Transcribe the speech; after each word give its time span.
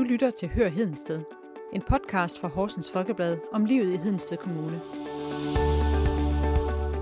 Du 0.00 0.04
lytter 0.04 0.30
til 0.30 0.48
Hør 0.48 0.68
Hedensted, 0.68 1.20
en 1.72 1.82
podcast 1.88 2.40
fra 2.40 2.48
Horsens 2.48 2.90
Folkeblad 2.90 3.38
om 3.52 3.64
livet 3.64 3.94
i 3.94 3.96
Hedensted 3.96 4.36
Kommune. 4.36 4.80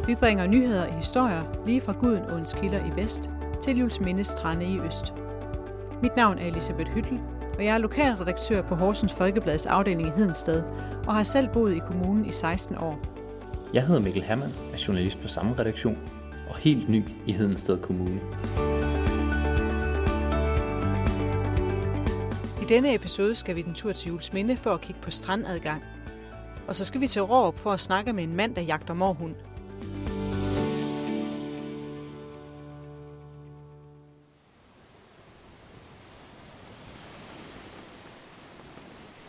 Vi 0.06 0.14
bringer 0.14 0.46
nyheder 0.46 0.86
og 0.86 0.96
historier 0.96 1.64
lige 1.66 1.80
fra 1.80 1.92
Gudenåens 1.92 2.52
kilder 2.52 2.86
i 2.86 3.02
vest 3.02 3.30
til 3.62 3.78
Jules 3.78 4.26
strande 4.26 4.66
i 4.66 4.80
øst. 4.80 5.14
Mit 6.02 6.16
navn 6.16 6.38
er 6.38 6.46
Elisabeth 6.46 6.90
Hyttel, 6.90 7.20
og 7.58 7.64
jeg 7.64 7.74
er 7.74 7.78
lokalredaktør 7.78 8.62
på 8.62 8.74
Horsens 8.74 9.12
Folkeblads 9.12 9.66
afdeling 9.66 10.08
i 10.08 10.12
Hedensted 10.16 10.62
og 11.06 11.14
har 11.14 11.22
selv 11.22 11.48
boet 11.52 11.76
i 11.76 11.78
kommunen 11.78 12.24
i 12.24 12.32
16 12.32 12.76
år. 12.78 13.00
Jeg 13.74 13.86
hedder 13.86 14.00
Mikkel 14.00 14.22
Hermann, 14.22 14.52
er 14.72 14.84
journalist 14.88 15.22
på 15.22 15.28
samme 15.28 15.58
redaktion 15.58 15.98
og 16.48 16.56
helt 16.56 16.88
ny 16.88 17.04
i 17.26 17.32
Hedensted 17.32 17.78
Kommune. 17.78 18.20
Denne 22.68 22.94
episode 22.94 23.34
skal 23.34 23.56
vi 23.56 23.62
den 23.62 23.74
tur 23.74 23.92
til 23.92 24.08
Jules 24.08 24.32
Minde 24.32 24.56
for 24.56 24.74
at 24.74 24.80
kigge 24.80 25.00
på 25.00 25.10
strandadgang. 25.10 25.84
Og 26.68 26.76
så 26.76 26.84
skal 26.84 27.00
vi 27.00 27.06
til 27.06 27.22
Råb 27.22 27.58
for 27.58 27.72
at 27.72 27.80
snakke 27.80 28.12
med 28.12 28.24
en 28.24 28.36
mand, 28.36 28.54
der 28.54 28.62
jagter 28.62 28.94
morhund. 28.94 29.34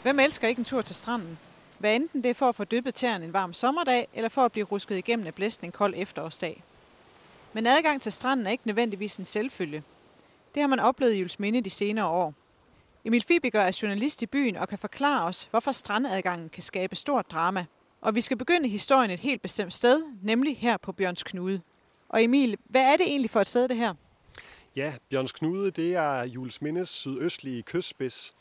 Hvem 0.03 0.19
elsker 0.19 0.47
ikke 0.47 0.59
en 0.59 0.65
tur 0.65 0.81
til 0.81 0.95
stranden? 0.95 1.37
Hvad 1.77 1.95
enten 1.95 2.23
det 2.23 2.29
er 2.29 2.33
for 2.33 2.49
at 2.49 2.55
få 2.55 2.63
dyppet 2.63 2.95
tæerne 2.95 3.25
en 3.25 3.33
varm 3.33 3.53
sommerdag, 3.53 4.07
eller 4.13 4.29
for 4.29 4.41
at 4.41 4.51
blive 4.51 4.65
rusket 4.65 4.97
igennem 4.97 5.27
af 5.27 5.33
blæsten 5.35 5.67
en 5.67 5.71
kold 5.71 5.93
efterårsdag. 5.97 6.63
Men 7.53 7.67
adgang 7.67 8.01
til 8.01 8.11
stranden 8.11 8.47
er 8.47 8.51
ikke 8.51 8.67
nødvendigvis 8.67 9.17
en 9.17 9.25
selvfølge. 9.25 9.83
Det 10.55 10.63
har 10.63 10.67
man 10.67 10.79
oplevet 10.79 11.15
i 11.15 11.27
Minde 11.39 11.61
de 11.61 11.69
senere 11.69 12.07
år. 12.07 12.33
Emil 13.09 13.23
Fibiger 13.23 13.61
er 13.61 13.79
journalist 13.83 14.21
i 14.21 14.25
byen 14.25 14.55
og 14.55 14.67
kan 14.67 14.77
forklare 14.77 15.27
os, 15.27 15.47
hvorfor 15.51 15.71
strandadgangen 15.71 16.49
kan 16.49 16.63
skabe 16.63 16.95
stort 16.95 17.31
drama. 17.31 17.65
Og 18.01 18.15
vi 18.15 18.21
skal 18.21 18.37
begynde 18.37 18.69
historien 18.69 19.11
et 19.11 19.19
helt 19.19 19.41
bestemt 19.41 19.73
sted, 19.73 20.03
nemlig 20.21 20.57
her 20.57 20.77
på 20.77 20.91
Bjørns 20.91 21.23
Knude. 21.23 21.61
Og 22.09 22.23
Emil, 22.23 22.57
hvad 22.65 22.81
er 22.81 22.97
det 22.97 23.07
egentlig 23.07 23.29
for 23.29 23.41
et 23.41 23.47
sted, 23.47 23.67
det 23.67 23.77
her? 23.77 23.93
Ja, 24.75 24.93
Bjørns 25.09 25.31
Knude, 25.31 25.71
det 25.71 25.95
er 25.95 26.23
Jules 26.23 26.61
Mindes 26.61 26.89
sydøstlige 26.89 27.63
kystspids. 27.63 28.33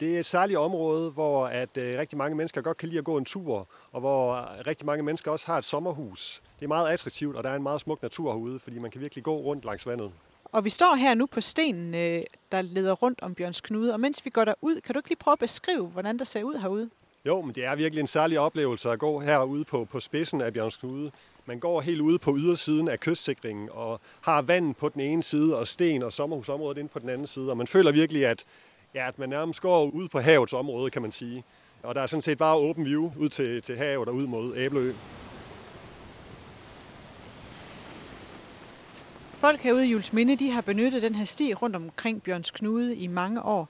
Det 0.00 0.14
er 0.14 0.18
et 0.18 0.26
særligt 0.26 0.58
område, 0.58 1.10
hvor 1.10 1.46
at, 1.46 1.76
øh, 1.76 1.98
rigtig 1.98 2.18
mange 2.18 2.36
mennesker 2.36 2.60
godt 2.60 2.76
kan 2.76 2.88
lide 2.88 2.98
at 2.98 3.04
gå 3.04 3.16
en 3.16 3.24
tur, 3.24 3.68
og 3.92 4.00
hvor 4.00 4.32
øh, 4.34 4.66
rigtig 4.66 4.86
mange 4.86 5.02
mennesker 5.02 5.30
også 5.30 5.46
har 5.46 5.58
et 5.58 5.64
sommerhus. 5.64 6.42
Det 6.58 6.64
er 6.64 6.68
meget 6.68 6.92
attraktivt, 6.92 7.36
og 7.36 7.44
der 7.44 7.50
er 7.50 7.56
en 7.56 7.62
meget 7.62 7.80
smuk 7.80 8.02
natur 8.02 8.32
herude, 8.32 8.58
fordi 8.58 8.78
man 8.78 8.90
kan 8.90 9.00
virkelig 9.00 9.24
gå 9.24 9.36
rundt 9.36 9.64
langs 9.64 9.86
vandet. 9.86 10.12
Og 10.54 10.64
vi 10.64 10.70
står 10.70 10.94
her 10.94 11.14
nu 11.14 11.26
på 11.26 11.40
stenen, 11.40 11.94
øh, 11.94 12.22
der 12.52 12.62
leder 12.62 12.92
rundt 12.92 13.22
om 13.22 13.34
Bjørns 13.34 13.60
Knude, 13.60 13.92
og 13.92 14.00
mens 14.00 14.24
vi 14.24 14.30
går 14.30 14.44
derud, 14.44 14.80
kan 14.80 14.94
du 14.94 14.98
ikke 14.98 15.08
lige 15.08 15.18
prøve 15.18 15.32
at 15.32 15.38
beskrive, 15.38 15.86
hvordan 15.86 16.18
der 16.18 16.24
ser 16.24 16.42
ud 16.42 16.54
herude? 16.54 16.90
Jo, 17.26 17.40
men 17.40 17.54
det 17.54 17.64
er 17.64 17.74
virkelig 17.74 18.00
en 18.00 18.06
særlig 18.06 18.38
oplevelse 18.38 18.90
at 18.90 18.98
gå 18.98 19.20
herude 19.20 19.64
på, 19.64 19.84
på 19.84 20.00
spidsen 20.00 20.40
af 20.40 20.52
Bjørns 20.52 20.76
Knude. 20.76 21.10
Man 21.46 21.58
går 21.58 21.80
helt 21.80 22.00
ude 22.00 22.18
på 22.18 22.36
ydersiden 22.36 22.88
af 22.88 23.00
kystsikringen 23.00 23.68
og 23.72 24.00
har 24.20 24.42
vand 24.42 24.74
på 24.74 24.88
den 24.88 25.00
ene 25.00 25.22
side 25.22 25.56
og 25.56 25.66
sten 25.66 26.02
og 26.02 26.12
sommerhusområdet 26.12 26.78
inde 26.78 26.88
på 26.88 26.98
den 26.98 27.08
anden 27.08 27.26
side. 27.26 27.50
Og 27.50 27.56
man 27.56 27.66
føler 27.66 27.92
virkelig, 27.92 28.26
at, 28.26 28.44
ja, 28.94 29.08
at 29.08 29.18
man 29.18 29.28
nærmest 29.28 29.60
går 29.60 29.84
ud 29.84 30.08
på 30.08 30.20
havets 30.20 30.52
område, 30.52 30.90
kan 30.90 31.02
man 31.02 31.12
sige. 31.12 31.44
Og 31.82 31.94
der 31.94 32.00
er 32.00 32.06
sådan 32.06 32.22
set 32.22 32.38
bare 32.38 32.56
åben 32.56 32.84
view 32.84 33.12
ud 33.18 33.28
til, 33.28 33.62
til 33.62 33.76
havet 33.76 34.08
og 34.08 34.14
ud 34.14 34.26
mod 34.26 34.56
Æbleø. 34.56 34.92
Folk 39.44 39.60
herude 39.60 39.86
i 39.86 39.90
Julesminde, 39.90 40.36
de 40.36 40.50
har 40.50 40.60
benyttet 40.60 41.02
den 41.02 41.14
her 41.14 41.24
sti 41.24 41.54
rundt 41.54 41.76
omkring 41.76 42.22
Bjørns 42.22 42.50
Knude 42.50 42.96
i 42.96 43.06
mange 43.06 43.42
år. 43.42 43.68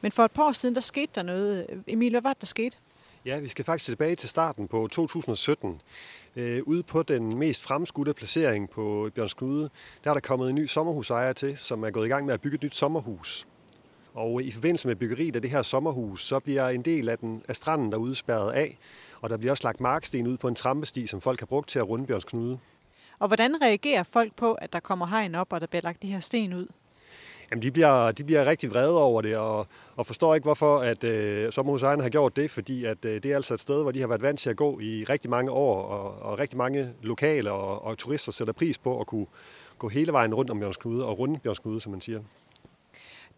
Men 0.00 0.12
for 0.12 0.24
et 0.24 0.30
par 0.30 0.42
år 0.42 0.52
siden, 0.52 0.74
der 0.74 0.80
skete 0.80 1.12
der 1.14 1.22
noget. 1.22 1.66
Emil, 1.86 2.10
hvad 2.10 2.22
var 2.22 2.32
det, 2.32 2.40
der 2.40 2.46
skete? 2.46 2.76
Ja, 3.24 3.40
vi 3.40 3.48
skal 3.48 3.64
faktisk 3.64 3.90
tilbage 3.90 4.16
til 4.16 4.28
starten 4.28 4.68
på 4.68 4.88
2017. 4.92 5.80
Øh, 6.36 6.62
ude 6.66 6.82
på 6.82 7.02
den 7.02 7.38
mest 7.38 7.62
fremskudte 7.62 8.14
placering 8.14 8.70
på 8.70 9.10
Bjørns 9.14 9.34
Knude, 9.34 9.70
der 10.04 10.10
er 10.10 10.14
der 10.14 10.20
kommet 10.20 10.48
en 10.48 10.54
ny 10.54 10.66
sommerhusejer 10.66 11.32
til, 11.32 11.58
som 11.58 11.84
er 11.84 11.90
gået 11.90 12.06
i 12.06 12.08
gang 12.08 12.26
med 12.26 12.34
at 12.34 12.40
bygge 12.40 12.54
et 12.54 12.62
nyt 12.62 12.74
sommerhus. 12.74 13.46
Og 14.14 14.42
i 14.42 14.50
forbindelse 14.50 14.88
med 14.88 14.96
byggeriet 14.96 15.36
af 15.36 15.42
det 15.42 15.50
her 15.50 15.62
sommerhus, 15.62 16.24
så 16.24 16.38
bliver 16.38 16.68
en 16.68 16.82
del 16.82 17.08
af, 17.08 17.18
den, 17.18 17.42
af 17.48 17.56
stranden 17.56 17.92
derude 17.92 18.14
spærret 18.14 18.52
af, 18.52 18.78
og 19.20 19.30
der 19.30 19.36
bliver 19.36 19.50
også 19.50 19.64
lagt 19.66 19.80
marksten 19.80 20.26
ud 20.26 20.36
på 20.36 20.48
en 20.48 20.54
trampesti, 20.54 21.06
som 21.06 21.20
folk 21.20 21.40
har 21.40 21.46
brugt 21.46 21.68
til 21.68 21.78
at 21.78 21.88
runde 21.88 22.06
Bjørns 22.06 22.24
Knude. 22.24 22.58
Og 23.22 23.28
hvordan 23.28 23.62
reagerer 23.62 24.02
folk 24.02 24.34
på, 24.36 24.52
at 24.52 24.72
der 24.72 24.80
kommer 24.80 25.06
hegn 25.06 25.34
op, 25.34 25.52
og 25.52 25.60
der 25.60 25.66
bliver 25.66 25.82
lagt 25.82 26.02
de 26.02 26.06
her 26.06 26.20
sten 26.20 26.54
ud? 26.54 26.66
Jamen, 27.50 27.62
de 27.62 27.70
bliver, 27.70 28.12
de 28.12 28.24
bliver 28.24 28.44
rigtig 28.44 28.70
vrede 28.70 29.02
over 29.02 29.22
det, 29.22 29.36
og, 29.36 29.66
og 29.96 30.06
forstår 30.06 30.34
ikke, 30.34 30.44
hvorfor 30.44 30.78
at 30.78 31.04
øh, 31.04 31.52
sommerhusejerne 31.52 32.02
har 32.02 32.10
gjort 32.10 32.36
det, 32.36 32.50
fordi 32.50 32.84
at, 32.84 33.04
øh, 33.04 33.22
det 33.22 33.24
er 33.24 33.36
altså 33.36 33.54
et 33.54 33.60
sted, 33.60 33.82
hvor 33.82 33.90
de 33.90 34.00
har 34.00 34.06
været 34.06 34.22
vant 34.22 34.40
til 34.40 34.50
at 34.50 34.56
gå 34.56 34.80
i 34.80 35.04
rigtig 35.04 35.30
mange 35.30 35.50
år, 35.50 35.82
og, 35.82 36.30
og 36.30 36.38
rigtig 36.38 36.58
mange 36.58 36.92
lokale 37.02 37.52
og, 37.52 37.84
og 37.84 37.98
turister 37.98 38.32
sætter 38.32 38.52
pris 38.52 38.78
på 38.78 39.00
at 39.00 39.06
kunne 39.06 39.26
gå 39.78 39.88
hele 39.88 40.12
vejen 40.12 40.34
rundt 40.34 40.50
om 40.50 40.58
Bjørns 40.58 40.76
Knude, 40.76 41.06
og 41.06 41.18
runde 41.18 41.38
Bjørns 41.38 41.58
Knude, 41.58 41.80
som 41.80 41.92
man 41.92 42.00
siger. 42.00 42.20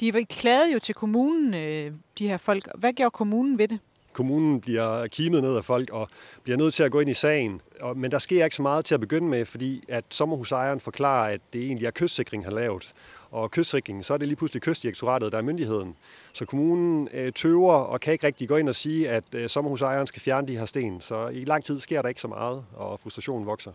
De 0.01 0.25
klagede 0.25 0.73
jo 0.73 0.79
til 0.79 0.95
kommunen, 0.95 1.55
øh, 1.55 1.93
de 2.19 2.29
her 2.29 2.37
folk. 2.37 2.69
Hvad 2.75 2.93
gjorde 2.93 3.11
kommunen 3.11 3.59
ved 3.59 3.69
det? 3.69 3.79
Kommunen 4.15 4.61
bliver 4.61 5.07
kimet 5.07 5.43
ned 5.43 5.57
af 5.57 5.65
folk 5.65 5.91
og 5.91 6.09
bliver 6.43 6.57
nødt 6.57 6.75
til 6.75 6.83
at 6.83 6.91
gå 6.91 7.01
ind 7.01 7.11
i 7.11 7.15
sagen. 7.15 7.61
Og, 7.81 7.97
men 7.99 8.11
der 8.11 8.19
sker 8.19 8.45
ikke 8.45 8.57
så 8.57 8.63
meget 8.63 8.85
til 8.85 8.95
at 8.95 9.01
begynde 9.01 9.29
med, 9.29 9.45
fordi 9.45 9.85
at 9.89 10.05
sommerhusejeren 10.11 10.81
forklarer, 10.81 11.33
at 11.33 11.41
det 11.53 11.65
egentlig 11.65 11.87
er 11.87 11.91
kystsikring, 11.91 12.45
han 12.45 12.53
har 12.53 12.61
lavet. 12.61 12.95
Og 13.31 13.51
kystsikring, 13.51 14.05
så 14.05 14.15
er 14.15 14.19
det 14.19 14.29
lige 14.29 14.37
pludselig 14.37 14.63
kystdirektoratet, 14.63 15.33
der 15.33 15.39
er 15.39 15.43
myndigheden. 15.43 15.97
Så 16.33 16.45
kommunen 16.45 17.09
øh, 17.13 17.33
tøver 17.33 17.75
og 17.75 18.01
kan 18.01 18.13
ikke 18.13 18.27
rigtig 18.27 18.49
gå 18.49 18.57
ind 18.57 18.69
og 18.69 18.75
sige, 18.75 19.09
at 19.11 19.25
øh, 19.33 19.49
sommerhusejeren 19.49 20.07
skal 20.07 20.23
fjerne 20.23 20.49
de 20.49 20.59
her 20.59 20.67
sten. 20.67 21.01
Så 21.01 21.29
i 21.29 21.45
lang 21.45 21.65
tid 21.65 21.81
sker 21.81 22.03
der 22.03 22.09
ikke 22.09 22.21
så 22.21 22.29
meget, 22.29 22.65
og 22.75 23.01
frustrationen 23.01 23.47
vokser. 23.47 23.73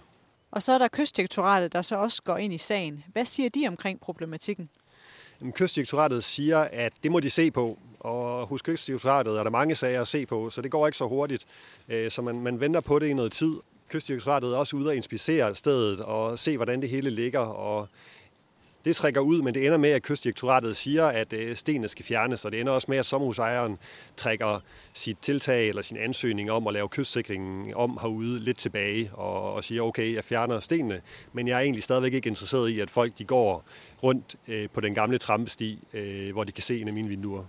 Og 0.51 0.61
så 0.61 0.73
er 0.73 0.77
der 0.77 0.87
kystdirektoratet, 0.87 1.73
der 1.73 1.81
så 1.81 1.95
også 1.95 2.21
går 2.23 2.37
ind 2.37 2.53
i 2.53 2.57
sagen. 2.57 3.03
Hvad 3.11 3.25
siger 3.25 3.49
de 3.49 3.67
omkring 3.67 3.99
problematikken? 3.99 4.69
Kystdirektoratet 5.51 6.23
siger, 6.23 6.59
at 6.59 6.93
det 7.03 7.11
må 7.11 7.19
de 7.19 7.29
se 7.29 7.51
på, 7.51 7.79
og 7.99 8.47
hos 8.47 8.61
Kystdirektoratet 8.61 9.37
er 9.37 9.43
der 9.43 9.49
mange 9.49 9.75
sager 9.75 10.01
at 10.01 10.07
se 10.07 10.25
på, 10.25 10.49
så 10.49 10.61
det 10.61 10.71
går 10.71 10.87
ikke 10.87 10.97
så 10.97 11.07
hurtigt. 11.07 11.45
Øh, 11.89 12.09
så 12.09 12.21
man, 12.21 12.41
man 12.41 12.59
venter 12.59 12.81
på 12.81 12.99
det 12.99 13.07
i 13.07 13.13
noget 13.13 13.31
tid. 13.31 13.53
Kystdirektoratet 13.89 14.53
er 14.53 14.57
også 14.57 14.75
ude 14.75 14.89
og 14.89 14.95
inspicere 14.95 15.55
stedet 15.55 15.99
og 15.99 16.39
se, 16.39 16.55
hvordan 16.55 16.81
det 16.81 16.89
hele 16.89 17.09
ligger. 17.09 17.39
Og 17.39 17.87
det 18.85 18.95
trækker 18.95 19.21
ud, 19.21 19.41
men 19.41 19.53
det 19.53 19.65
ender 19.65 19.77
med, 19.77 19.89
at 19.89 20.03
kystdirektoratet 20.03 20.77
siger, 20.77 21.05
at 21.05 21.33
øh, 21.33 21.55
stenene 21.55 21.87
skal 21.87 22.05
fjernes, 22.05 22.45
og 22.45 22.51
det 22.51 22.59
ender 22.59 22.73
også 22.73 22.85
med, 22.89 22.97
at 22.97 23.05
sommerhusejeren 23.05 23.77
trækker 24.17 24.59
sit 24.93 25.17
tiltag 25.21 25.69
eller 25.69 25.81
sin 25.81 25.97
ansøgning 25.97 26.51
om 26.51 26.67
at 26.67 26.73
lave 26.73 26.89
kystsikringen 26.89 27.73
om 27.73 27.97
herude 28.01 28.39
lidt 28.39 28.57
tilbage 28.57 29.11
og, 29.13 29.53
og 29.53 29.63
siger, 29.63 29.81
okay, 29.81 30.15
jeg 30.15 30.23
fjerner 30.23 30.59
stenene, 30.59 31.01
men 31.33 31.47
jeg 31.47 31.55
er 31.55 31.59
egentlig 31.59 31.83
stadigvæk 31.83 32.13
ikke 32.13 32.29
interesseret 32.29 32.69
i, 32.69 32.79
at 32.79 32.89
folk 32.89 33.17
de 33.17 33.23
går 33.23 33.63
rundt 34.03 34.35
øh, 34.47 34.69
på 34.73 34.81
den 34.81 34.93
gamle 34.93 35.17
trampesti, 35.17 35.79
øh, 35.93 36.31
hvor 36.31 36.43
de 36.43 36.51
kan 36.51 36.63
se 36.63 36.79
ind 36.79 36.89
af 36.89 36.93
mine 36.93 37.07
vinduer. 37.07 37.43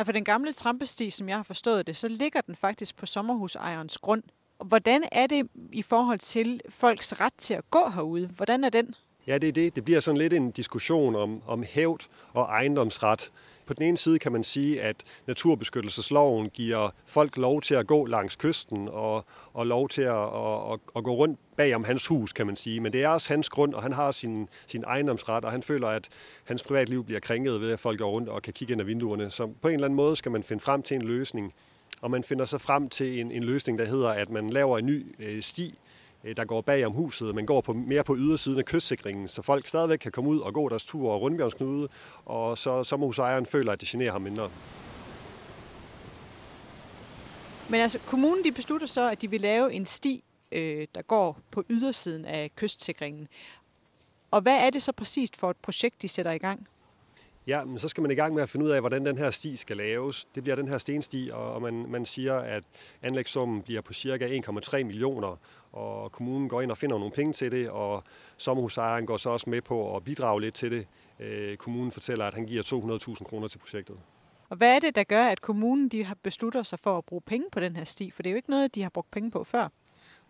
Ja, 0.00 0.04
for 0.04 0.12
den 0.12 0.24
gamle 0.24 0.52
trampesti, 0.52 1.10
som 1.10 1.28
jeg 1.28 1.36
har 1.36 1.42
forstået 1.42 1.86
det, 1.86 1.96
så 1.96 2.08
ligger 2.08 2.40
den 2.40 2.56
faktisk 2.56 2.96
på 2.96 3.06
sommerhusejerens 3.06 3.98
grund. 3.98 4.22
Hvordan 4.64 5.04
er 5.12 5.26
det 5.26 5.48
i 5.72 5.82
forhold 5.82 6.18
til 6.18 6.60
folks 6.68 7.20
ret 7.20 7.32
til 7.38 7.54
at 7.54 7.70
gå 7.70 7.90
herude? 7.94 8.26
Hvordan 8.26 8.64
er 8.64 8.68
den? 8.68 8.94
Ja, 9.26 9.38
det 9.38 9.48
er 9.48 9.52
det. 9.52 9.76
Det 9.76 9.84
bliver 9.84 10.00
sådan 10.00 10.18
lidt 10.18 10.32
en 10.32 10.50
diskussion 10.50 11.16
om, 11.16 11.42
om 11.46 11.62
hævd 11.62 12.00
og 12.32 12.42
ejendomsret. 12.44 13.30
På 13.70 13.74
den 13.74 13.82
ene 13.82 13.96
side 13.96 14.18
kan 14.18 14.32
man 14.32 14.44
sige, 14.44 14.82
at 14.82 14.96
naturbeskyttelsesloven 15.26 16.50
giver 16.50 16.90
folk 17.06 17.36
lov 17.36 17.62
til 17.62 17.74
at 17.74 17.86
gå 17.86 18.06
langs 18.06 18.36
kysten 18.36 18.88
og, 18.88 19.24
og 19.52 19.66
lov 19.66 19.88
til 19.88 20.02
at, 20.02 20.22
at, 20.22 20.72
at, 20.72 20.78
at 20.96 21.04
gå 21.04 21.14
rundt 21.14 21.38
bag 21.56 21.74
om 21.74 21.84
hans 21.84 22.06
hus, 22.06 22.32
kan 22.32 22.46
man 22.46 22.56
sige. 22.56 22.80
Men 22.80 22.92
det 22.92 23.04
er 23.04 23.08
også 23.08 23.28
hans 23.28 23.48
grund, 23.48 23.74
og 23.74 23.82
han 23.82 23.92
har 23.92 24.10
sin, 24.10 24.48
sin 24.66 24.84
ejendomsret, 24.84 25.44
og 25.44 25.50
han 25.52 25.62
føler, 25.62 25.88
at 25.88 26.08
hans 26.44 26.62
privatliv 26.62 27.04
bliver 27.04 27.20
krænket 27.20 27.60
ved, 27.60 27.72
at 27.72 27.80
folk 27.80 27.98
går 27.98 28.10
rundt 28.10 28.28
og 28.28 28.42
kan 28.42 28.52
kigge 28.52 28.72
ind 28.72 28.80
ad 28.80 28.86
vinduerne. 28.86 29.30
Så 29.30 29.46
på 29.46 29.68
en 29.68 29.74
eller 29.74 29.84
anden 29.84 29.96
måde 29.96 30.16
skal 30.16 30.32
man 30.32 30.42
finde 30.42 30.62
frem 30.62 30.82
til 30.82 30.94
en 30.94 31.02
løsning. 31.02 31.54
Og 32.00 32.10
man 32.10 32.24
finder 32.24 32.44
så 32.44 32.58
frem 32.58 32.88
til 32.88 33.20
en, 33.20 33.32
en 33.32 33.44
løsning, 33.44 33.78
der 33.78 33.84
hedder, 33.84 34.08
at 34.08 34.30
man 34.30 34.50
laver 34.50 34.78
en 34.78 34.86
ny 34.86 35.14
øh, 35.18 35.42
sti, 35.42 35.78
Øh, 36.24 36.36
der 36.36 36.44
går 36.44 36.60
bag 36.60 36.86
om 36.86 36.92
huset, 36.92 37.34
men 37.34 37.46
går 37.46 37.60
på, 37.60 37.72
mere 37.72 38.04
på 38.04 38.16
ydersiden 38.16 38.58
af 38.58 38.64
kystsikringen, 38.64 39.28
så 39.28 39.42
folk 39.42 39.66
stadigvæk 39.66 39.98
kan 39.98 40.12
komme 40.12 40.30
ud 40.30 40.38
og 40.40 40.54
gå 40.54 40.68
deres 40.68 40.84
tur 40.84 41.12
og 41.12 41.22
rundbjørnsknude, 41.22 41.88
og 42.24 42.58
så 42.58 42.84
sommerhusejeren 42.84 43.46
føler, 43.46 43.72
at 43.72 43.80
det 43.80 43.88
generer 43.88 44.12
ham 44.12 44.22
mindre. 44.22 44.50
Men 47.68 47.80
altså, 47.80 47.98
kommunen 47.98 48.44
de 48.44 48.52
beslutter 48.52 48.86
så, 48.86 49.10
at 49.10 49.22
de 49.22 49.30
vil 49.30 49.40
lave 49.40 49.72
en 49.72 49.86
sti, 49.86 50.24
øh, 50.52 50.86
der 50.94 51.02
går 51.02 51.38
på 51.50 51.64
ydersiden 51.70 52.24
af 52.24 52.50
kystsikringen. 52.56 53.28
Og 54.30 54.40
hvad 54.40 54.56
er 54.56 54.70
det 54.70 54.82
så 54.82 54.92
præcist 54.92 55.36
for 55.36 55.50
et 55.50 55.56
projekt, 55.56 56.02
de 56.02 56.08
sætter 56.08 56.32
i 56.32 56.38
gang? 56.38 56.68
Ja, 57.46 57.64
men 57.64 57.78
så 57.78 57.88
skal 57.88 58.02
man 58.02 58.10
i 58.10 58.14
gang 58.14 58.34
med 58.34 58.42
at 58.42 58.48
finde 58.48 58.66
ud 58.66 58.70
af, 58.70 58.80
hvordan 58.80 59.06
den 59.06 59.18
her 59.18 59.30
sti 59.30 59.56
skal 59.56 59.76
laves. 59.76 60.28
Det 60.34 60.42
bliver 60.42 60.56
den 60.56 60.68
her 60.68 60.78
stensti, 60.78 61.30
og 61.32 61.62
man, 61.62 61.86
man 61.88 62.06
siger, 62.06 62.34
at 62.34 62.64
anlægssummen 63.02 63.62
bliver 63.62 63.80
på 63.80 63.92
cirka 63.92 64.38
1,3 64.38 64.84
millioner, 64.84 65.36
og 65.72 66.12
kommunen 66.12 66.48
går 66.48 66.60
ind 66.60 66.70
og 66.70 66.78
finder 66.78 66.98
nogle 66.98 67.12
penge 67.12 67.32
til 67.32 67.52
det, 67.52 67.70
og 67.70 68.04
sommerhusejeren 68.36 69.06
går 69.06 69.16
så 69.16 69.30
også 69.30 69.50
med 69.50 69.62
på 69.62 69.96
at 69.96 70.04
bidrage 70.04 70.40
lidt 70.40 70.54
til 70.54 70.70
det. 70.70 70.86
Øh, 71.20 71.56
kommunen 71.56 71.92
fortæller, 71.92 72.26
at 72.26 72.34
han 72.34 72.46
giver 72.46 72.62
200.000 73.08 73.24
kroner 73.24 73.48
til 73.48 73.58
projektet. 73.58 73.96
Og 74.48 74.56
hvad 74.56 74.74
er 74.74 74.78
det, 74.78 74.94
der 74.94 75.04
gør, 75.04 75.26
at 75.26 75.40
kommunen 75.40 75.88
de 75.88 76.04
har 76.04 76.16
besluttet 76.22 76.66
sig 76.66 76.78
for 76.78 76.98
at 76.98 77.04
bruge 77.04 77.22
penge 77.22 77.46
på 77.52 77.60
den 77.60 77.76
her 77.76 77.84
sti? 77.84 78.10
For 78.10 78.22
det 78.22 78.30
er 78.30 78.32
jo 78.32 78.36
ikke 78.36 78.50
noget, 78.50 78.74
de 78.74 78.82
har 78.82 78.90
brugt 78.90 79.10
penge 79.10 79.30
på 79.30 79.44
før. 79.44 79.68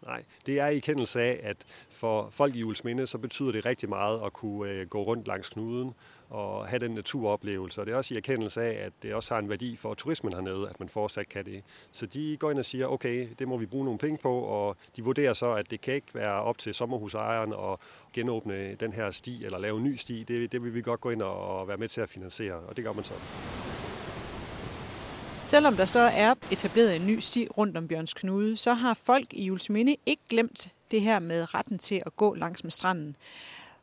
Nej, 0.06 0.24
det 0.46 0.60
er 0.60 0.66
i 0.66 0.78
kendelse 0.78 1.20
af, 1.20 1.40
at 1.42 1.56
for 1.90 2.28
folk 2.30 2.56
i 2.56 2.58
Julesminde, 2.58 3.06
så 3.06 3.18
betyder 3.18 3.52
det 3.52 3.66
rigtig 3.66 3.88
meget 3.88 4.20
at 4.24 4.32
kunne 4.32 4.70
øh, 4.70 4.88
gå 4.88 5.02
rundt 5.02 5.26
langs 5.26 5.48
knuden 5.48 5.94
og 6.30 6.68
have 6.68 6.78
den 6.78 6.90
naturoplevelse. 6.90 7.80
Og 7.80 7.86
det 7.86 7.92
er 7.92 7.96
også 7.96 8.14
i 8.14 8.16
erkendelse 8.16 8.62
af, 8.62 8.86
at 8.86 8.92
det 9.02 9.14
også 9.14 9.34
har 9.34 9.38
en 9.40 9.48
værdi 9.48 9.76
for 9.76 9.94
turismen 9.94 10.32
hernede, 10.32 10.68
at 10.68 10.80
man 10.80 10.88
fortsat 10.88 11.28
kan 11.28 11.44
det. 11.44 11.62
Så 11.92 12.06
de 12.06 12.36
går 12.36 12.50
ind 12.50 12.58
og 12.58 12.64
siger, 12.64 12.86
okay, 12.86 13.28
det 13.38 13.48
må 13.48 13.56
vi 13.56 13.66
bruge 13.66 13.84
nogle 13.84 13.98
penge 13.98 14.18
på, 14.18 14.38
og 14.38 14.76
de 14.96 15.04
vurderer 15.04 15.32
så, 15.32 15.54
at 15.54 15.70
det 15.70 15.80
kan 15.80 15.94
ikke 15.94 16.14
være 16.14 16.42
op 16.42 16.58
til 16.58 16.74
sommerhusejeren 16.74 17.52
at 17.52 17.78
genåbne 18.12 18.74
den 18.74 18.92
her 18.92 19.10
sti 19.10 19.44
eller 19.44 19.58
lave 19.58 19.76
en 19.76 19.84
ny 19.84 19.96
sti. 19.96 20.24
Det, 20.24 20.52
det 20.52 20.62
vil 20.62 20.74
vi 20.74 20.82
godt 20.82 21.00
gå 21.00 21.10
ind 21.10 21.22
og 21.22 21.68
være 21.68 21.76
med 21.76 21.88
til 21.88 22.00
at 22.00 22.08
finansiere, 22.08 22.54
og 22.56 22.76
det 22.76 22.84
gør 22.84 22.92
man 22.92 23.04
så. 23.04 23.14
Selvom 25.50 25.76
der 25.76 25.84
så 25.84 26.00
er 26.00 26.34
etableret 26.50 26.96
en 26.96 27.06
ny 27.06 27.18
sti 27.18 27.48
rundt 27.58 27.76
om 27.76 27.88
Bjørns 27.88 28.14
Knude, 28.14 28.56
så 28.56 28.74
har 28.74 28.94
folk 28.94 29.26
i 29.32 29.44
Julesminde 29.44 29.96
ikke 30.06 30.22
glemt 30.28 30.68
det 30.90 31.00
her 31.00 31.18
med 31.18 31.54
retten 31.54 31.78
til 31.78 32.02
at 32.06 32.16
gå 32.16 32.34
langs 32.34 32.64
med 32.64 32.70
stranden. 32.70 33.16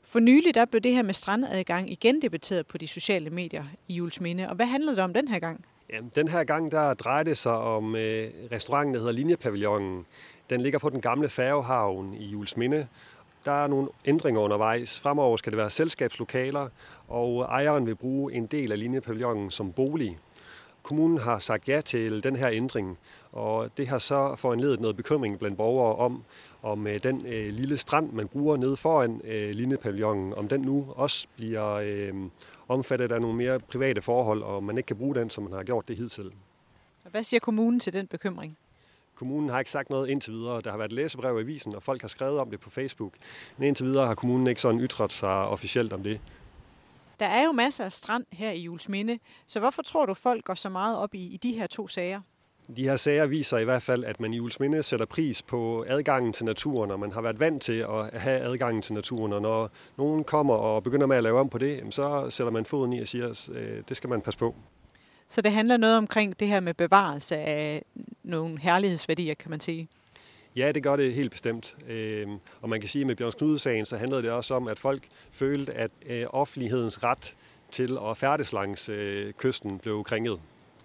For 0.03 0.19
nylig 0.19 0.55
der 0.55 0.65
blev 0.65 0.81
det 0.81 0.93
her 0.93 1.01
med 1.01 1.13
strandadgang 1.13 1.91
igen 1.91 2.21
debatteret 2.21 2.67
på 2.67 2.77
de 2.77 2.87
sociale 2.87 3.29
medier 3.29 3.63
i 3.87 3.93
Julesminde. 3.93 4.49
Og 4.49 4.55
hvad 4.55 4.65
handlede 4.65 4.95
det 4.95 5.03
om 5.03 5.13
den 5.13 5.27
her 5.27 5.39
gang? 5.39 5.65
Jamen, 5.93 6.11
den 6.15 6.27
her 6.27 6.43
gang 6.43 6.71
der 6.71 6.93
drejer 6.93 7.23
det 7.23 7.37
sig 7.37 7.57
om 7.57 7.95
øh, 7.95 8.31
restauranten, 8.51 8.93
der 8.93 8.99
hedder 8.99 9.13
Linjepavillonen. 9.13 10.05
Den 10.49 10.61
ligger 10.61 10.79
på 10.79 10.89
den 10.89 11.01
gamle 11.01 11.29
færgehavn 11.29 12.13
i 12.13 12.25
Julesminde. 12.25 12.87
Der 13.45 13.63
er 13.63 13.67
nogle 13.67 13.89
ændringer 14.05 14.41
undervejs. 14.41 14.99
Fremover 14.99 15.37
skal 15.37 15.51
det 15.51 15.57
være 15.57 15.69
selskabslokaler, 15.69 16.69
og 17.07 17.41
ejeren 17.43 17.85
vil 17.85 17.95
bruge 17.95 18.33
en 18.33 18.45
del 18.45 18.71
af 18.71 18.79
linjepavillonen 18.79 19.51
som 19.51 19.71
bolig. 19.71 20.17
Kommunen 20.87 21.17
har 21.17 21.39
sagt 21.39 21.69
ja 21.69 21.81
til 21.81 22.23
den 22.23 22.35
her 22.35 22.49
ændring, 22.49 22.97
og 23.31 23.77
det 23.77 23.87
har 23.87 23.97
så 23.99 24.35
foranledet 24.35 24.79
noget 24.79 24.95
bekymring 24.95 25.39
blandt 25.39 25.57
borgere 25.57 25.95
om, 25.95 26.23
om 26.63 26.87
øh, 26.87 27.03
den 27.03 27.25
øh, 27.25 27.53
lille 27.53 27.77
strand, 27.77 28.11
man 28.11 28.27
bruger 28.27 28.57
nede 28.57 28.77
foran 28.77 29.21
øh, 29.23 29.49
linjepavillonen, 29.49 30.33
om 30.33 30.47
den 30.47 30.61
nu 30.61 30.93
også 30.95 31.27
bliver 31.35 31.73
øh, 31.73 32.13
omfattet 32.67 33.11
af 33.11 33.21
nogle 33.21 33.37
mere 33.37 33.59
private 33.59 34.01
forhold, 34.01 34.43
og 34.43 34.63
man 34.63 34.77
ikke 34.77 34.87
kan 34.87 34.95
bruge 34.95 35.15
den, 35.15 35.29
som 35.29 35.43
man 35.43 35.53
har 35.53 35.63
gjort 35.63 35.87
det 35.87 35.97
hidtil. 35.97 36.31
Hvad 37.11 37.23
siger 37.23 37.39
kommunen 37.39 37.79
til 37.79 37.93
den 37.93 38.07
bekymring? 38.07 38.57
Kommunen 39.15 39.49
har 39.49 39.59
ikke 39.59 39.71
sagt 39.71 39.89
noget 39.89 40.09
indtil 40.09 40.33
videre. 40.33 40.61
Der 40.61 40.71
har 40.71 40.77
været 40.77 40.93
læsebrev 40.93 41.37
i 41.37 41.41
avisen, 41.41 41.75
og 41.75 41.83
folk 41.83 42.01
har 42.01 42.07
skrevet 42.07 42.39
om 42.39 42.49
det 42.49 42.59
på 42.59 42.69
Facebook. 42.69 43.13
Men 43.57 43.67
indtil 43.67 43.85
videre 43.85 44.07
har 44.07 44.15
kommunen 44.15 44.47
ikke 44.47 44.61
sådan 44.61 44.81
ytret 44.81 45.11
sig 45.11 45.47
officielt 45.47 45.93
om 45.93 46.03
det. 46.03 46.21
Der 47.19 47.25
er 47.25 47.45
jo 47.45 47.51
masser 47.51 47.85
af 47.85 47.91
strand 47.91 48.25
her 48.31 48.51
i 48.51 48.59
Julesminde, 48.59 49.19
så 49.45 49.59
hvorfor 49.59 49.81
tror 49.81 50.05
du, 50.05 50.13
folk 50.13 50.45
går 50.45 50.53
så 50.53 50.69
meget 50.69 50.97
op 50.97 51.15
i, 51.15 51.33
i 51.33 51.37
de 51.37 51.51
her 51.51 51.67
to 51.67 51.87
sager? 51.87 52.21
De 52.75 52.83
her 52.83 52.97
sager 52.97 53.25
viser 53.25 53.57
i 53.57 53.63
hvert 53.63 53.81
fald, 53.81 54.03
at 54.03 54.19
man 54.19 54.33
i 54.33 54.37
Julesminde 54.37 54.83
sætter 54.83 55.05
pris 55.05 55.41
på 55.41 55.85
adgangen 55.87 56.33
til 56.33 56.45
naturen, 56.45 56.91
og 56.91 56.99
man 56.99 57.11
har 57.11 57.21
været 57.21 57.39
vant 57.39 57.61
til 57.61 57.85
at 57.89 58.19
have 58.19 58.39
adgangen 58.39 58.81
til 58.81 58.93
naturen. 58.93 59.33
Og 59.33 59.41
når 59.41 59.69
nogen 59.97 60.23
kommer 60.23 60.53
og 60.53 60.83
begynder 60.83 61.07
med 61.07 61.17
at 61.17 61.23
lave 61.23 61.39
om 61.39 61.49
på 61.49 61.57
det, 61.57 61.83
så 61.89 62.29
sætter 62.29 62.51
man 62.51 62.65
foden 62.65 62.93
i 62.93 62.99
og 62.99 63.07
siger, 63.07 63.29
at 63.29 63.49
øh, 63.49 63.83
det 63.89 63.97
skal 63.97 64.09
man 64.09 64.21
passe 64.21 64.39
på. 64.39 64.55
Så 65.27 65.41
det 65.41 65.51
handler 65.51 65.77
noget 65.77 65.97
omkring 65.97 66.39
det 66.39 66.47
her 66.47 66.59
med 66.59 66.73
bevarelse 66.73 67.35
af 67.35 67.85
nogle 68.23 68.59
herlighedsværdier, 68.59 69.33
kan 69.33 69.49
man 69.49 69.59
sige? 69.59 69.87
Ja, 70.57 70.71
det 70.71 70.83
gør 70.83 70.95
det 70.95 71.13
helt 71.13 71.31
bestemt. 71.31 71.77
Øhm, 71.87 72.39
og 72.61 72.69
man 72.69 72.79
kan 72.79 72.89
sige, 72.89 73.01
at 73.01 73.07
med 73.07 73.15
Bjørns 73.15 73.35
Knude-sagen, 73.35 73.85
så 73.85 73.97
handlede 73.97 74.21
det 74.21 74.31
også 74.31 74.53
om, 74.53 74.67
at 74.67 74.79
folk 74.79 75.07
følte, 75.31 75.73
at 75.73 75.91
øh, 76.05 76.25
offentlighedens 76.29 77.03
ret 77.03 77.35
til 77.71 77.97
at 78.09 78.17
færdes 78.17 78.53
langs 78.53 78.89
øh, 78.89 79.33
kysten 79.33 79.79
blev 79.79 80.03
krænket. 80.03 80.39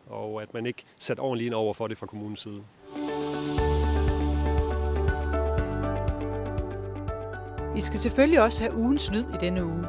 Og 0.06 0.42
at 0.42 0.54
man 0.54 0.66
ikke 0.66 0.82
satte 1.00 1.20
ordentligt 1.20 1.46
ind 1.46 1.54
over 1.54 1.74
for 1.74 1.86
det 1.86 1.98
fra 1.98 2.06
kommunens 2.06 2.40
side. 2.40 2.62
I 7.76 7.80
skal 7.80 7.98
selvfølgelig 7.98 8.42
også 8.42 8.60
have 8.60 8.74
ugens 8.76 9.10
lyd 9.10 9.24
i 9.24 9.36
denne 9.40 9.64
uge. 9.64 9.84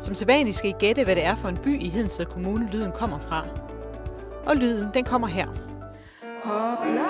Som 0.00 0.14
sædvanligt 0.14 0.56
skal 0.56 0.70
I 0.70 0.74
gætte, 0.78 1.04
hvad 1.04 1.16
det 1.16 1.24
er 1.24 1.34
for 1.34 1.48
en 1.48 1.56
by 1.56 1.80
i 1.80 1.88
Hedensted 1.88 2.26
Kommune, 2.26 2.70
lyden 2.70 2.92
kommer 2.92 3.18
fra. 3.18 3.46
Og 4.46 4.56
lyden, 4.56 4.88
den 4.94 5.04
kommer 5.04 5.28
her. 5.28 5.46
Hopla! 6.44 7.09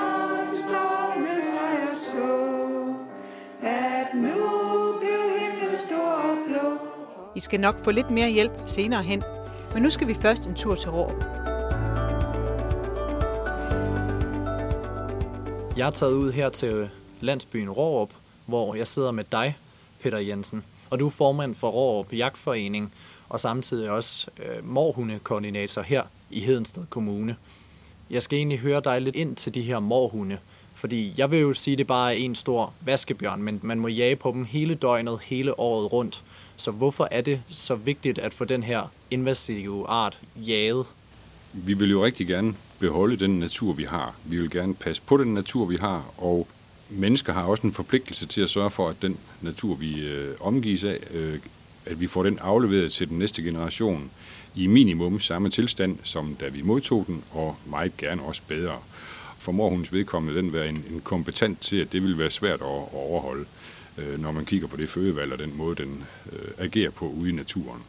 I 7.37 7.41
skal 7.41 7.61
nok 7.61 7.79
få 7.79 7.91
lidt 7.91 8.11
mere 8.11 8.31
hjælp 8.31 8.53
senere 8.67 9.03
hen, 9.03 9.23
men 9.75 9.83
nu 9.83 9.91
skal 9.91 10.09
vi 10.09 10.15
først 10.15 10.47
en 10.47 10.55
tur 10.55 10.75
til 10.75 10.91
Råb. 10.91 11.25
Jeg 15.77 15.87
er 15.87 15.91
taget 15.91 16.13
ud 16.13 16.33
her 16.33 16.49
til 16.49 16.91
landsbyen 17.21 17.71
Rårup, 17.71 18.11
hvor 18.47 18.75
jeg 18.75 18.89
sidder 18.89 19.11
med 19.11 19.25
dig, 19.33 19.57
Peter 20.03 20.19
Jensen. 20.19 20.65
Og 20.91 20.99
du 20.99 21.07
er 21.07 21.11
formand 21.11 21.55
for 21.55 21.71
Rårup 21.71 22.13
Jagtforening, 22.13 22.93
og 23.29 23.41
samtidig 23.41 23.91
også 23.91 24.31
øh, 24.39 24.69
morhundekoordinator 24.69 25.83
her 25.83 26.03
i 26.31 26.41
Hedensted 26.41 26.87
Kommune. 26.91 27.37
Jeg 28.11 28.23
skal 28.23 28.37
egentlig 28.37 28.59
høre 28.59 28.81
dig 28.85 29.01
lidt 29.01 29.17
ind 29.17 29.37
til 29.37 29.55
de 29.55 29.63
her 29.63 29.79
morhunde, 29.79 30.39
fordi 30.81 31.13
jeg 31.17 31.31
vil 31.31 31.41
jo 31.41 31.53
sige, 31.53 31.73
at 31.73 31.79
det 31.79 31.87
bare 31.87 32.15
er 32.15 32.19
en 32.19 32.35
stor 32.35 32.73
vaskebjørn, 32.81 33.43
men 33.43 33.61
man 33.63 33.81
må 33.81 33.89
jage 33.89 34.17
på 34.17 34.33
dem 34.33 34.45
hele 34.45 34.75
døgnet, 34.75 35.19
hele 35.23 35.61
året 35.61 35.93
rundt. 35.93 36.25
Så 36.57 36.71
hvorfor 36.71 37.09
er 37.11 37.21
det 37.21 37.43
så 37.49 37.75
vigtigt 37.75 38.19
at 38.19 38.35
få 38.35 38.45
den 38.45 38.63
her 38.63 38.93
invasive 39.11 39.87
art 39.89 40.21
jaget? 40.37 40.87
Vi 41.53 41.75
vil 41.75 41.91
jo 41.91 42.05
rigtig 42.05 42.27
gerne 42.27 42.55
beholde 42.79 43.17
den 43.17 43.39
natur, 43.39 43.73
vi 43.73 43.85
har. 43.85 44.15
Vi 44.25 44.41
vil 44.41 44.51
gerne 44.51 44.75
passe 44.75 45.03
på 45.03 45.17
den 45.17 45.35
natur, 45.35 45.67
vi 45.67 45.77
har, 45.77 46.05
og 46.19 46.49
mennesker 46.91 47.33
har 47.33 47.43
også 47.43 47.67
en 47.67 47.73
forpligtelse 47.73 48.27
til 48.27 48.41
at 48.41 48.51
sørge 48.51 48.71
for, 48.71 48.89
at 48.89 49.03
den 49.03 49.17
natur, 49.41 49.75
vi 49.75 50.01
øh, 50.01 50.35
omgives 50.41 50.85
af, 50.85 50.99
øh, 51.11 51.39
at 51.87 52.01
vi 52.01 52.07
får 52.07 52.23
den 52.23 52.39
afleveret 52.39 52.93
til 52.93 53.09
den 53.09 53.19
næste 53.19 53.43
generation 53.43 54.11
i 54.55 54.67
minimum 54.67 55.21
samme 55.21 55.51
tilstand, 55.51 55.99
som 56.03 56.37
da 56.41 56.49
vi 56.49 56.63
modtog 56.63 57.05
den, 57.07 57.23
og 57.31 57.57
meget 57.67 57.97
gerne 57.97 58.23
også 58.23 58.43
bedre. 58.49 58.79
For 59.41 59.53
morhundens 59.53 59.93
vedkommende 59.93 60.41
den 60.41 60.53
være 60.53 60.69
en, 60.69 60.85
en 60.91 61.01
kompetent 61.05 61.61
til, 61.61 61.77
at 61.77 61.93
det 61.93 62.03
vil 62.03 62.19
være 62.19 62.31
svært 62.31 62.61
at, 62.61 62.67
at 62.67 62.95
overholde 62.95 63.45
øh, 63.99 64.21
når 64.21 64.33
man 64.33 64.45
kigger 64.45 64.69
på 64.69 64.77
det 64.77 64.89
fødevalg 64.89 65.33
og 65.33 65.39
den 65.39 65.57
måde, 65.57 65.77
den 65.77 66.05
øh, 66.33 66.49
agerer 66.59 66.91
på 66.91 67.09
ude 67.09 67.31
i 67.31 67.33
naturen. 67.33 67.83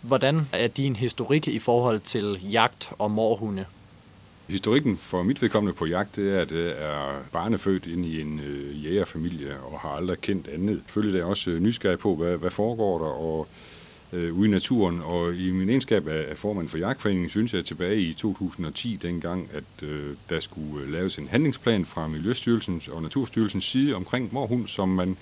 Hvordan 0.00 0.40
er 0.52 0.68
din 0.68 0.96
historik 0.96 1.48
i 1.48 1.58
forhold 1.58 2.00
til 2.00 2.38
jagt 2.50 2.92
og 2.98 3.10
morhunde? 3.10 3.64
Historikken 4.48 4.98
for 4.98 5.22
mit 5.22 5.42
vedkommende 5.42 5.76
på 5.76 5.86
jagt, 5.86 6.16
det 6.16 6.36
er, 6.36 6.40
at 6.40 6.52
jeg 6.52 6.70
er 6.70 7.22
barnefødt 7.32 7.86
ind 7.86 8.06
i 8.06 8.20
en 8.20 8.40
øh, 8.40 8.84
jægerfamilie 8.84 9.60
og 9.60 9.80
har 9.80 9.88
aldrig 9.88 10.20
kendt 10.20 10.48
andet. 10.48 10.82
Selvfølgelig 10.86 11.18
er 11.18 11.22
jeg 11.22 11.30
også 11.30 11.50
nysgerrig 11.50 11.98
på, 11.98 12.16
hvad, 12.16 12.36
hvad 12.36 12.50
foregår 12.50 12.98
der, 12.98 13.06
og 13.06 13.48
øh, 14.12 14.38
ude 14.38 14.48
i 14.48 14.50
naturen. 14.50 15.00
Og 15.04 15.34
i 15.34 15.50
min 15.50 15.68
egenskab 15.68 16.08
af 16.08 16.36
formand 16.36 16.68
for 16.68 16.78
Jagtforeningen, 16.78 17.30
synes 17.30 17.54
jeg 17.54 17.64
tilbage 17.64 18.00
i 18.00 18.12
2010, 18.12 18.98
dengang, 19.02 19.48
at 19.52 19.88
øh, 19.88 20.14
der 20.28 20.40
skulle 20.40 20.84
øh, 20.84 20.92
laves 20.92 21.18
en 21.18 21.28
handlingsplan 21.28 21.84
fra 21.84 22.06
Miljøstyrelsens 22.06 22.88
og 22.88 23.02
Naturstyrelsens 23.02 23.64
side 23.64 23.94
omkring 23.94 24.28
morhund, 24.32 24.66
som 24.66 24.88
man 24.88 25.16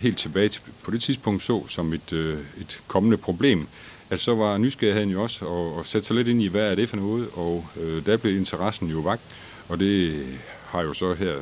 helt 0.00 0.18
tilbage 0.18 0.48
til, 0.48 0.62
på 0.82 0.90
det 0.90 1.02
tidspunkt 1.02 1.42
så 1.42 1.68
som 1.68 1.92
et, 1.92 2.12
øh, 2.12 2.38
et 2.60 2.80
kommende 2.86 3.16
problem 3.16 3.68
at 4.10 4.20
så 4.20 4.34
var 4.34 4.58
nysgerrigheden 4.58 5.10
jo 5.10 5.22
også 5.22 5.46
at, 5.46 5.80
at 5.80 5.86
sætte 5.86 6.06
sig 6.06 6.16
lidt 6.16 6.28
ind 6.28 6.42
i, 6.42 6.48
hvad 6.48 6.70
er 6.70 6.74
det 6.74 6.88
for 6.88 6.96
noget, 6.96 7.28
og 7.34 7.66
øh, 7.80 8.06
der 8.06 8.16
blev 8.16 8.36
interessen 8.36 8.88
jo 8.88 8.98
vagt, 8.98 9.22
og 9.68 9.80
det 9.80 10.26
har 10.66 10.82
jo 10.82 10.94
så 10.94 11.14
her 11.14 11.34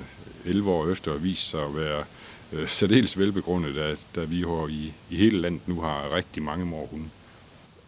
11 0.44 0.70
år 0.70 0.90
efter 0.90 1.16
vist 1.16 1.48
sig 1.48 1.64
at 1.64 1.76
være 1.76 2.04
øh, 2.52 2.68
særdeles 2.68 3.18
velbegrundet, 3.18 3.74
da, 3.74 3.96
da 4.14 4.24
vi 4.24 4.40
har 4.40 4.68
i, 4.68 4.92
i 5.10 5.16
hele 5.16 5.40
landet 5.40 5.68
nu 5.68 5.80
har 5.80 6.14
rigtig 6.14 6.42
mange 6.42 6.64
morhunde. 6.64 7.08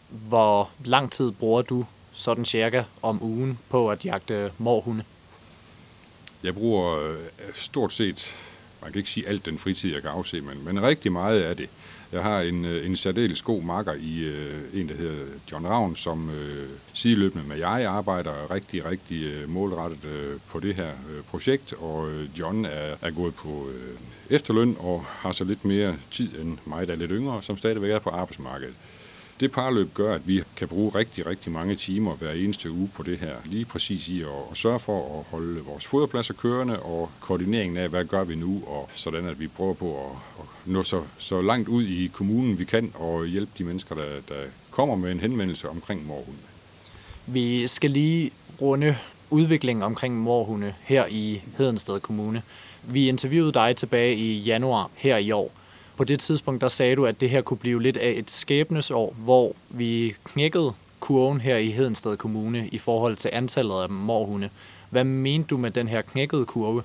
Hvor 0.09 0.71
lang 0.85 1.13
tid 1.13 1.33
bruger 1.33 1.63
du 1.63 1.87
sådan 2.13 2.45
cirka 2.45 2.83
om 3.03 3.23
ugen 3.23 3.59
på 3.69 3.91
at 3.91 4.05
jagte 4.05 4.53
morhunde? 4.59 5.05
Jeg 6.43 6.55
bruger 6.55 7.11
øh, 7.11 7.17
stort 7.55 7.93
set, 7.93 8.37
man 8.83 8.93
kan 8.93 8.99
ikke 8.99 9.11
sige 9.11 9.29
alt 9.29 9.45
den 9.45 9.59
fritid, 9.59 9.93
jeg 9.93 10.03
kan 10.03 10.11
afse, 10.11 10.41
men, 10.41 10.65
men 10.65 10.83
rigtig 10.83 11.13
meget 11.13 11.41
af 11.43 11.57
det. 11.57 11.69
Jeg 12.15 12.23
har 12.23 12.41
en, 12.41 12.65
øh, 12.65 12.87
en 12.87 12.97
særdeles 12.97 13.43
god 13.43 13.63
makker 13.63 13.93
i 13.93 14.25
øh, 14.25 14.55
en, 14.75 14.89
der 14.89 14.95
hedder 14.95 15.27
John 15.53 15.67
Ravn, 15.67 15.97
som 15.97 16.29
uh, 16.29 16.35
sideløbende 16.93 17.49
med 17.49 17.57
jeg 17.57 17.85
arbejder 17.85 18.51
rigtig, 18.51 18.85
rigtig 18.85 19.49
målrettet 19.49 19.99
på 20.49 20.61
det 20.61 20.75
her 20.75 20.91
projekt, 21.31 21.73
og 21.73 22.09
John 22.39 22.65
er, 22.65 22.95
er 23.03 23.11
gået 23.11 23.35
på 23.35 23.69
efterløn 24.31 24.77
og 24.79 25.05
har 25.07 25.33
så 25.33 25.45
lidt 25.45 25.65
mere 25.65 25.97
tid 26.11 26.39
end 26.41 26.59
mig, 26.65 26.87
der 26.87 26.93
er 26.93 26.99
lidt 26.99 27.11
yngre, 27.15 27.43
som 27.43 27.57
stadigvæk 27.57 27.91
er 27.91 27.99
på 27.99 28.11
arbejdsmarkedet. 28.11 28.75
Det 29.41 29.53
parløb 29.53 29.95
gør, 29.95 30.15
at 30.15 30.29
vi 30.29 30.43
kan 30.57 30.69
bruge 30.69 30.95
rigtig, 30.95 31.27
rigtig 31.27 31.53
mange 31.53 31.77
timer 31.77 32.15
hver 32.15 32.33
eneste 32.33 32.71
uge 32.71 32.91
på 32.95 33.03
det 33.03 33.19
her. 33.19 33.37
Lige 33.45 33.65
præcis 33.65 34.09
i 34.09 34.23
at, 34.23 34.57
sørge 34.57 34.81
for 34.81 35.19
at 35.19 35.25
holde 35.31 35.61
vores 35.61 35.87
foderpladser 35.87 36.35
kørende 36.35 36.81
og 36.81 37.11
koordineringen 37.21 37.77
af, 37.77 37.89
hvad 37.89 38.05
gør 38.05 38.25
vi 38.25 38.35
nu, 38.35 38.63
og 38.67 38.89
sådan 38.95 39.27
at 39.27 39.41
vi 39.41 39.49
prøver 39.49 39.75
på 39.75 40.07
at, 40.07 40.13
at 40.41 40.47
nå 40.67 40.83
så, 40.83 41.03
så 41.19 41.43
langt 41.43 41.69
ud 41.69 41.83
i 41.83 42.11
kommunen 42.13 42.59
vi 42.59 42.65
kan 42.65 42.93
og 42.95 43.27
hjælpe 43.27 43.53
de 43.59 43.65
mennesker, 43.65 43.95
der, 43.95 44.21
der 44.29 44.43
kommer 44.71 44.95
med 44.95 45.13
en 45.13 45.21
henvendelse 45.21 45.69
omkring 45.69 46.07
morgen. 46.07 46.39
Vi 47.27 47.67
skal 47.67 47.91
lige 47.91 48.31
runde 48.61 48.97
udviklingen 49.31 49.83
omkring 49.83 50.17
morhunde 50.17 50.75
her 50.83 51.07
i 51.11 51.43
Hedensted 51.59 52.01
Kommune. 52.01 52.43
Vi 52.83 53.09
interviewede 53.09 53.53
dig 53.53 53.77
tilbage 53.77 54.15
i 54.15 54.39
januar 54.39 54.91
her 54.95 55.17
i 55.17 55.31
år. 55.31 55.53
På 55.97 56.05
det 56.05 56.21
tidspunkt 56.21 56.61
der 56.61 56.69
sagde 56.69 56.97
du, 56.97 57.07
at 57.07 57.21
det 57.21 57.31
her 57.31 57.41
kunne 57.41 57.59
blive 57.59 57.83
lidt 57.83 57.97
af 57.97 58.15
et 58.17 58.31
skæbnesår, 58.31 59.15
hvor 59.19 59.57
vi 59.71 60.15
knækkede 60.25 60.73
kurven 61.01 61.41
her 61.41 61.57
i 61.57 61.71
Hedensted 61.71 62.17
Kommune 62.17 62.69
i 62.69 62.79
forhold 62.79 63.17
til 63.17 63.31
antallet 63.33 63.83
af 63.83 63.91
morhunde. 63.91 64.51
Hvad 64.91 65.05
mente 65.05 65.47
du 65.49 65.57
med 65.57 65.71
den 65.71 65.89
her 65.89 66.03
knækkede 66.03 66.45
kurve? 66.47 66.83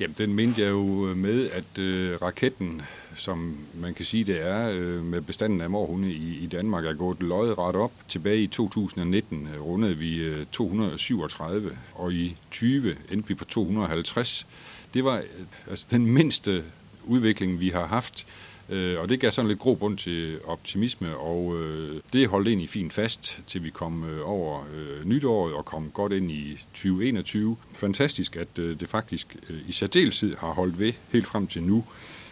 Jamen, 0.00 0.14
den 0.18 0.34
mente 0.34 0.62
jeg 0.62 0.70
jo 0.70 1.08
øh, 1.08 1.16
med, 1.16 1.50
at 1.50 1.78
øh, 1.78 2.22
raketten, 2.22 2.82
som 3.16 3.56
man 3.74 3.94
kan 3.94 4.04
sige, 4.04 4.24
det 4.24 4.42
er 4.42 4.70
øh, 4.70 5.04
med 5.04 5.20
bestanden 5.20 5.60
af 5.60 5.70
morhunde 5.70 6.12
i, 6.12 6.38
i 6.38 6.46
Danmark, 6.46 6.86
er 6.86 6.92
gået 6.92 7.18
ret 7.20 7.76
op. 7.76 7.92
Tilbage 8.08 8.42
i 8.42 8.46
2019 8.46 9.48
øh, 9.54 9.62
rundede 9.62 9.96
vi 9.96 10.16
øh, 10.16 10.46
237, 10.52 11.70
og 11.94 12.12
i 12.12 12.36
20 12.50 12.96
endte 13.10 13.28
vi 13.28 13.34
på 13.34 13.44
250. 13.44 14.46
Det 14.94 15.04
var 15.04 15.16
øh, 15.16 15.22
altså 15.70 15.86
den 15.90 16.06
mindste 16.06 16.64
udvikling, 17.06 17.60
vi 17.60 17.68
har 17.68 17.86
haft 17.86 18.26
Øh, 18.68 19.00
og 19.00 19.08
det 19.08 19.20
gav 19.20 19.30
sådan 19.30 19.48
lidt 19.48 19.58
grobund 19.58 19.98
til 19.98 20.40
optimisme, 20.44 21.16
og 21.16 21.56
øh, 21.56 22.00
det 22.12 22.28
holdt 22.28 22.48
egentlig 22.48 22.70
fint 22.70 22.92
fast, 22.92 23.40
til 23.46 23.64
vi 23.64 23.70
kom 23.70 24.04
øh, 24.04 24.28
over 24.28 24.66
øh, 24.74 25.04
nytåret 25.04 25.54
og 25.54 25.64
kom 25.64 25.90
godt 25.90 26.12
ind 26.12 26.30
i 26.30 26.64
2021. 26.72 27.56
Fantastisk, 27.72 28.36
at 28.36 28.58
øh, 28.58 28.80
det 28.80 28.88
faktisk 28.88 29.36
øh, 29.50 29.60
i 29.68 29.72
særdeleshed 29.72 30.36
har 30.36 30.52
holdt 30.52 30.78
ved 30.78 30.92
helt 31.08 31.26
frem 31.26 31.46
til 31.46 31.62
nu. 31.62 31.84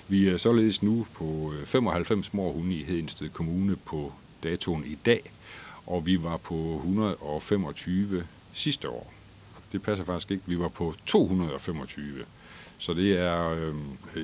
Vi 0.09 0.29
er 0.29 0.37
således 0.37 0.83
nu 0.83 1.07
på 1.15 1.53
øh, 1.61 1.67
95 1.67 2.35
morhunde 2.35 2.75
i 2.75 2.85
Hedensted 2.85 3.29
Kommune 3.29 3.77
på 3.77 4.13
datoen 4.43 4.85
i 4.87 4.99
dag, 5.07 5.33
og 5.87 6.07
vi 6.07 6.23
var 6.23 6.37
på 6.37 6.75
125 6.77 8.25
sidste 8.53 8.89
år. 8.89 9.13
Det 9.73 9.83
passer 9.83 10.05
faktisk 10.05 10.31
ikke. 10.31 10.43
Vi 10.47 10.59
var 10.59 10.69
på 10.69 10.95
225. 11.07 12.25
Så 12.83 12.95
det 12.95 13.19
er 13.19 13.51
øh, 13.51 13.75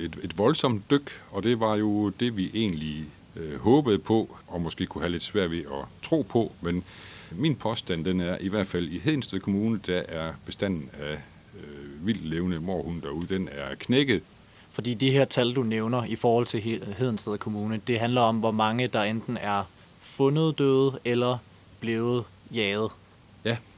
et, 0.03 0.19
et 0.23 0.37
voldsomt 0.37 0.91
dyk, 0.91 1.21
og 1.31 1.43
det 1.43 1.59
var 1.59 1.77
jo 1.77 2.09
det, 2.09 2.37
vi 2.37 2.51
egentlig 2.53 3.05
øh, 3.35 3.59
håbede 3.59 3.99
på, 3.99 4.37
og 4.47 4.61
måske 4.61 4.85
kunne 4.85 5.01
have 5.01 5.11
lidt 5.11 5.23
svært 5.23 5.51
ved 5.51 5.59
at 5.59 5.85
tro 6.03 6.21
på. 6.21 6.51
Men 6.61 6.83
min 7.31 7.55
påstand, 7.55 8.05
den 8.05 8.21
er 8.21 8.37
i 8.37 8.47
hvert 8.47 8.67
fald 8.67 8.87
i 8.87 8.99
Hedensted 8.99 9.39
Kommune, 9.39 9.79
der 9.87 10.01
er 10.07 10.33
bestanden 10.45 10.89
af 10.99 11.17
øh, 11.55 12.05
vildt 12.07 12.25
levende 12.25 12.59
morhund 12.59 13.01
derude, 13.01 13.27
den 13.27 13.49
er 13.51 13.75
knækket. 13.75 14.21
Fordi 14.71 14.93
de 14.93 15.11
her 15.11 15.25
tal, 15.25 15.53
du 15.53 15.63
nævner 15.63 16.03
i 16.03 16.15
forhold 16.15 16.45
til 16.45 16.61
Hedensted 16.97 17.37
Kommune, 17.37 17.81
det 17.87 17.99
handler 17.99 18.21
om, 18.21 18.39
hvor 18.39 18.51
mange 18.51 18.87
der 18.87 19.03
enten 19.03 19.37
er 19.37 19.63
fundet 20.01 20.59
døde 20.59 20.99
eller 21.05 21.37
blevet 21.79 22.23
jaget 22.53 22.91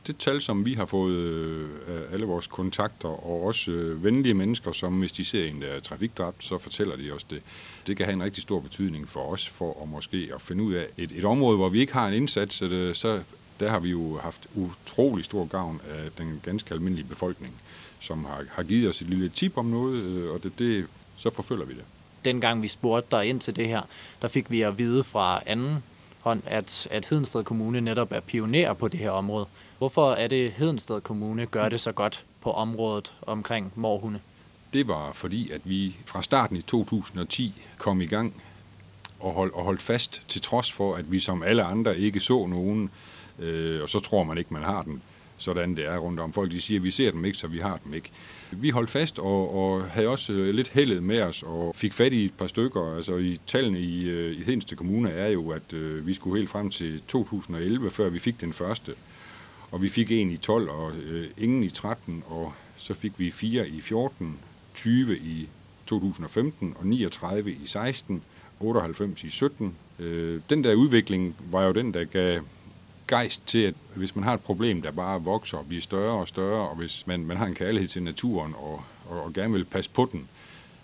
det 0.08 0.18
tal, 0.18 0.42
som 0.42 0.66
vi 0.66 0.74
har 0.74 0.86
fået 0.86 1.16
øh, 1.16 1.70
af 1.88 2.14
alle 2.14 2.26
vores 2.26 2.48
kontakter, 2.48 3.08
og 3.08 3.44
også 3.44 3.72
øh, 3.72 4.04
venlige 4.04 4.34
mennesker, 4.34 4.72
som 4.72 5.00
hvis 5.00 5.12
de 5.12 5.26
ser 5.26 5.46
en, 5.46 5.62
der 5.62 5.68
er 5.68 5.80
trafikdræbt, 5.80 6.44
så 6.44 6.58
fortæller 6.58 6.96
de 6.96 7.12
os 7.12 7.24
det. 7.24 7.42
Det 7.88 7.98
kan 7.98 8.06
have 8.06 8.14
en 8.14 8.24
rigtig 8.24 8.44
stor 8.44 8.60
betydning 8.60 9.10
for 9.10 9.34
os, 9.34 9.50
for 9.50 9.84
at 9.84 9.90
måske 9.90 10.30
at 10.36 10.42
finde 10.42 10.64
ud 10.64 10.74
af 10.74 10.88
et, 10.98 11.12
et 11.12 11.26
område, 11.26 11.58
hvor 11.58 11.70
vi 11.70 11.80
ikke 11.80 11.94
har 11.94 12.08
en 12.08 12.14
indsats, 12.14 12.56
så, 12.56 12.68
det, 12.68 12.98
så 12.98 13.24
der 13.60 13.70
har 13.70 13.80
vi 13.80 13.90
jo 13.90 14.20
haft 14.20 14.48
utrolig 14.56 15.26
stor 15.26 15.46
gavn 15.46 15.82
af 15.90 16.12
den 16.18 16.42
ganske 16.44 16.74
almindelige 16.74 17.08
befolkning, 17.08 17.54
som 18.00 18.26
har, 18.26 18.46
har 18.52 18.64
givet 18.64 18.90
os 18.90 19.02
et 19.02 19.10
lille 19.10 19.30
tip 19.30 19.58
om 19.58 19.66
noget, 19.66 20.04
øh, 20.04 20.32
og 20.32 20.44
det, 20.44 20.60
det, 20.60 20.88
så 21.18 21.30
forfølger 21.30 21.66
vi 21.66 21.74
det. 21.74 21.84
Dengang 22.26 22.62
vi 22.62 22.68
spurgte 22.68 23.18
dig 23.18 23.26
ind 23.26 23.40
til 23.40 23.56
det 23.56 23.68
her, 23.68 23.82
der 24.22 24.28
fik 24.28 24.52
vi 24.52 24.62
at 24.62 24.78
vide 24.78 25.04
fra 25.04 25.42
anden 25.46 25.84
hånd, 26.22 26.42
at, 26.46 26.88
at 26.92 27.10
Hedensted 27.10 27.44
Kommune 27.44 27.82
netop 27.82 28.12
er 28.12 28.20
pioner 28.20 28.74
på 28.74 28.88
det 28.88 29.00
her 29.00 29.10
område. 29.10 29.46
Hvorfor 29.78 30.12
er 30.12 30.28
det 30.28 30.52
Hedensted 30.52 31.02
Kommune 31.02 31.46
gør 31.46 31.70
det 31.70 31.82
så 31.82 31.92
godt 31.92 32.26
på 32.42 32.52
området 32.52 33.14
omkring 33.22 33.72
morhunde? 33.76 34.20
Det 34.74 34.88
var 34.88 35.12
fordi, 35.14 35.52
at 35.52 35.62
vi 35.64 35.96
fra 36.06 36.24
starten 36.24 36.58
i 36.58 36.62
2010 36.62 37.64
kom 37.78 38.02
i 38.02 38.06
gang 38.06 38.44
og, 39.20 39.34
hold, 39.34 39.54
og 39.54 39.64
holdt 39.64 39.82
fast, 39.82 40.24
til 40.28 40.42
trods 40.42 40.72
for, 40.72 40.96
at 40.96 41.12
vi 41.12 41.20
som 41.20 41.44
alle 41.44 41.64
andre 41.64 41.98
ikke 41.98 42.20
så 42.20 42.48
nogen, 42.48 42.90
øh, 43.40 43.82
og 43.82 43.90
så 43.90 44.00
tror 44.00 44.24
man 44.24 44.38
ikke, 44.38 44.54
man 44.54 44.64
har 44.64 44.82
den, 44.82 45.02
sådan 45.42 45.76
det 45.76 45.86
er 45.86 45.98
rundt 45.98 46.20
om. 46.20 46.34
Folk 46.34 46.52
de 46.52 46.62
siger, 46.62 46.80
at 46.80 46.84
vi 46.84 46.92
ser 46.92 47.12
dem 47.12 47.26
ikke, 47.26 47.38
så 47.38 47.48
vi 47.48 47.58
har 47.58 47.80
dem 47.86 47.94
ikke. 47.94 48.12
Vi 48.52 48.70
holdt 48.70 48.90
fast 48.90 49.20
og, 49.20 49.56
og 49.56 49.84
havde 49.84 50.08
også 50.08 50.34
øh, 50.34 50.54
lidt 50.54 50.68
heldet 50.68 51.04
med 51.04 51.22
os 51.22 51.44
og 51.44 51.76
fik 51.76 51.94
fat 51.94 52.14
i 52.14 52.26
et 52.26 52.34
par 52.34 52.48
stykker. 52.48 52.96
Altså 52.96 53.18
i 53.18 53.40
tallene 53.48 53.80
i, 53.80 54.10
øh, 54.10 54.40
i 54.40 54.44
Hedenste 54.44 54.76
Kommune 54.76 55.10
er 55.10 55.30
jo, 55.30 55.50
at 55.50 55.74
øh, 55.74 56.08
vi 56.08 56.14
skulle 56.14 56.38
helt 56.38 56.50
frem 56.50 56.70
til 56.70 57.02
2011, 57.08 57.92
før 57.92 58.10
vi 58.10 58.20
fik 58.20 58.42
den 58.42 58.54
første. 58.54 58.94
Og 59.72 59.82
vi 59.82 59.90
fik 59.90 60.12
en 60.12 60.32
i 60.32 60.38
12 60.38 60.70
og 60.70 60.92
øh, 60.96 61.28
ingen 61.38 61.64
i 61.64 61.70
13, 61.70 62.24
og 62.28 62.54
så 62.78 62.94
fik 62.94 63.12
vi 63.18 63.32
fire 63.32 63.68
i 63.68 63.82
14, 63.82 64.40
20 64.76 65.18
i 65.18 65.50
2015 65.86 66.74
og 66.80 66.88
39 66.88 67.52
i 67.52 67.66
16, 67.66 68.24
98 68.60 69.24
i 69.24 69.30
17. 69.30 69.76
Øh, 70.00 70.42
den 70.50 70.64
der 70.64 70.76
udvikling 70.76 71.36
var 71.52 71.66
jo 71.66 71.72
den, 71.72 71.94
der 71.94 72.04
gav 72.04 72.42
gejst 73.12 73.42
til, 73.48 73.60
at 73.60 73.74
hvis 73.96 74.16
man 74.16 74.24
har 74.24 74.34
et 74.34 74.42
problem, 74.42 74.82
der 74.82 74.92
bare 74.92 75.24
vokser 75.24 75.58
og 75.58 75.66
bliver 75.68 75.82
større 75.82 76.20
og 76.20 76.28
større, 76.28 76.70
og 76.70 76.76
hvis 76.76 77.08
man, 77.08 77.26
man 77.26 77.38
har 77.38 77.46
en 77.46 77.56
kærlighed 77.56 77.88
til 77.88 78.04
naturen 78.04 78.54
og, 78.58 78.84
og, 79.10 79.24
og 79.24 79.34
gerne 79.34 79.54
vil 79.54 79.66
passe 79.66 79.90
på 79.90 80.10
den, 80.12 80.28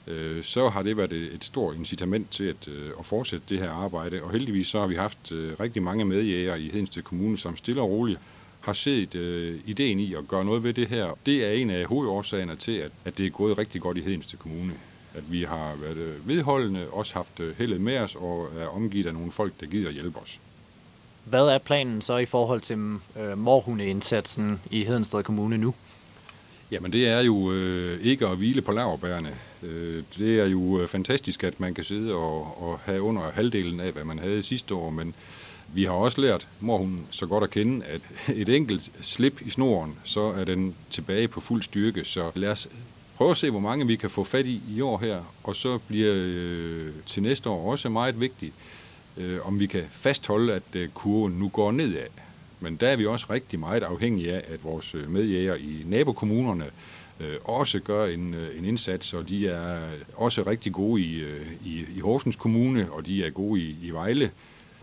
øh, 0.08 0.44
så 0.44 0.70
har 0.70 0.82
det 0.82 0.98
været 0.98 1.14
et, 1.14 1.34
et 1.34 1.44
stort 1.44 1.76
incitament 1.76 2.32
til 2.32 2.44
at, 2.44 2.68
øh, 2.68 2.90
at 3.00 3.06
fortsætte 3.06 3.46
det 3.50 3.60
her 3.60 3.72
arbejde. 3.72 4.24
Og 4.24 4.32
heldigvis 4.32 4.68
så 4.68 4.80
har 4.80 4.88
vi 4.88 4.96
haft 4.96 5.32
øh, 5.32 5.60
rigtig 5.60 5.84
mange 5.84 6.06
medjæger 6.06 6.56
i 6.56 6.70
Hedensted 6.70 7.04
Kommune, 7.04 7.38
som 7.38 7.58
stille 7.58 7.82
og 7.82 7.90
roligt 7.90 8.20
har 8.60 8.74
set 8.74 9.16
øh, 9.16 9.60
ideen 9.66 10.00
i 10.00 10.14
at 10.14 10.28
gøre 10.28 10.46
noget 10.46 10.64
ved 10.64 10.74
det 10.74 10.88
her. 10.88 11.18
Det 11.26 11.46
er 11.46 11.52
en 11.52 11.70
af 11.70 11.86
hovedårsagerne 11.86 12.56
til, 12.56 12.72
at, 12.72 12.92
at 13.06 13.18
det 13.18 13.26
er 13.26 13.30
gået 13.30 13.58
rigtig 13.58 13.82
godt 13.82 13.98
i 13.98 14.02
Hedensted 14.02 14.40
Kommune. 14.40 14.74
At 15.14 15.32
vi 15.32 15.44
har 15.44 15.76
været 15.82 16.22
vedholdende, 16.26 16.88
også 16.92 17.14
haft 17.14 17.40
øh, 17.40 17.58
heldet 17.58 17.82
med 17.82 17.98
os 17.98 18.16
og 18.16 18.50
er 18.60 18.68
omgivet 18.68 19.06
af 19.06 19.14
nogle 19.14 19.32
folk, 19.32 19.54
der 19.60 19.66
gider 19.66 19.92
hjælpe 19.92 20.20
os. 20.20 20.40
Hvad 21.30 21.48
er 21.48 21.58
planen 21.58 22.02
så 22.02 22.18
i 22.18 22.26
forhold 22.26 22.62
til 22.62 22.78
øh, 23.20 23.38
morhundeindsatsen 23.38 24.62
i 24.72 24.84
Hedensted 24.84 25.24
Kommune 25.24 25.58
nu? 25.58 25.74
Jamen 26.72 26.94
det 26.94 27.08
er 27.08 27.22
jo 27.22 27.52
øh, 27.52 28.02
ikke 28.02 28.28
at 28.28 28.38
hvile 28.38 28.62
på 28.62 28.72
laverbærene. 28.72 29.36
Øh, 29.64 30.04
det 30.18 30.40
er 30.40 30.46
jo 30.46 30.82
øh, 30.82 30.88
fantastisk, 30.88 31.44
at 31.44 31.60
man 31.60 31.74
kan 31.74 31.84
sidde 31.84 32.14
og, 32.14 32.64
og 32.64 32.80
have 32.80 33.02
under 33.02 33.32
halvdelen 33.32 33.80
af, 33.80 33.92
hvad 33.92 34.04
man 34.04 34.20
havde 34.20 34.44
sidste 34.44 34.76
år, 34.76 34.90
men 34.90 35.16
vi 35.74 35.84
har 35.84 35.92
også 35.92 36.22
lært 36.22 36.48
morhunden 36.60 37.08
så 37.10 37.26
godt 37.26 37.44
at 37.44 37.50
kende, 37.50 37.86
at 37.86 38.02
et 38.42 38.50
enkelt 38.50 38.92
slip 39.02 39.42
i 39.42 39.50
snoren, 39.50 39.96
så 40.04 40.22
er 40.22 40.44
den 40.44 40.76
tilbage 40.90 41.28
på 41.28 41.42
fuld 41.42 41.64
styrke. 41.64 42.04
Så 42.04 42.32
lad 42.36 42.50
os 42.50 42.68
prøve 43.16 43.32
at 43.32 43.38
se, 43.38 43.50
hvor 43.50 43.60
mange 43.60 43.88
vi 43.88 43.96
kan 43.96 44.10
få 44.10 44.24
fat 44.24 44.46
i 44.46 44.62
i 44.70 44.82
år 44.82 44.98
her, 44.98 45.22
og 45.44 45.56
så 45.56 45.78
bliver 45.88 46.14
øh, 46.16 46.92
til 47.06 47.24
næste 47.24 47.50
år 47.50 47.72
også 47.72 47.90
meget 47.90 48.20
vigtigt, 48.20 48.54
øh, 49.18 49.48
om 49.48 49.60
vi 49.60 49.66
kan 49.66 49.84
fastholde, 49.92 50.54
at 50.54 50.76
øh, 50.76 50.90
kurven 50.90 51.34
nu 51.34 51.50
går 51.50 51.72
nedad. 51.72 52.08
Men 52.60 52.76
der 52.76 52.88
er 52.88 52.96
vi 52.96 53.06
også 53.06 53.26
rigtig 53.30 53.60
meget 53.60 53.84
afhængige 53.84 54.34
af, 54.34 54.54
at 54.54 54.64
vores 54.64 54.96
øh, 54.96 55.12
medjæger 55.12 55.56
i 55.56 55.84
nabokommunerne 55.86 56.66
øh, 57.20 57.36
også 57.44 57.80
gør 57.80 58.06
en, 58.06 58.34
øh, 58.34 58.58
en 58.58 58.66
indsats, 58.66 59.14
og 59.14 59.30
de 59.30 59.48
er 59.48 59.76
øh, 59.76 60.00
også 60.16 60.44
rigtig 60.48 60.74
gode 60.74 61.02
i, 61.02 61.20
øh, 61.20 61.48
i, 61.66 61.86
i 61.96 62.00
Horsens 62.00 62.36
Kommune, 62.36 62.92
og 62.92 63.06
de 63.06 63.26
er 63.26 63.30
gode 63.30 63.62
i, 63.62 63.76
i 63.82 63.90
Vejle 63.90 64.32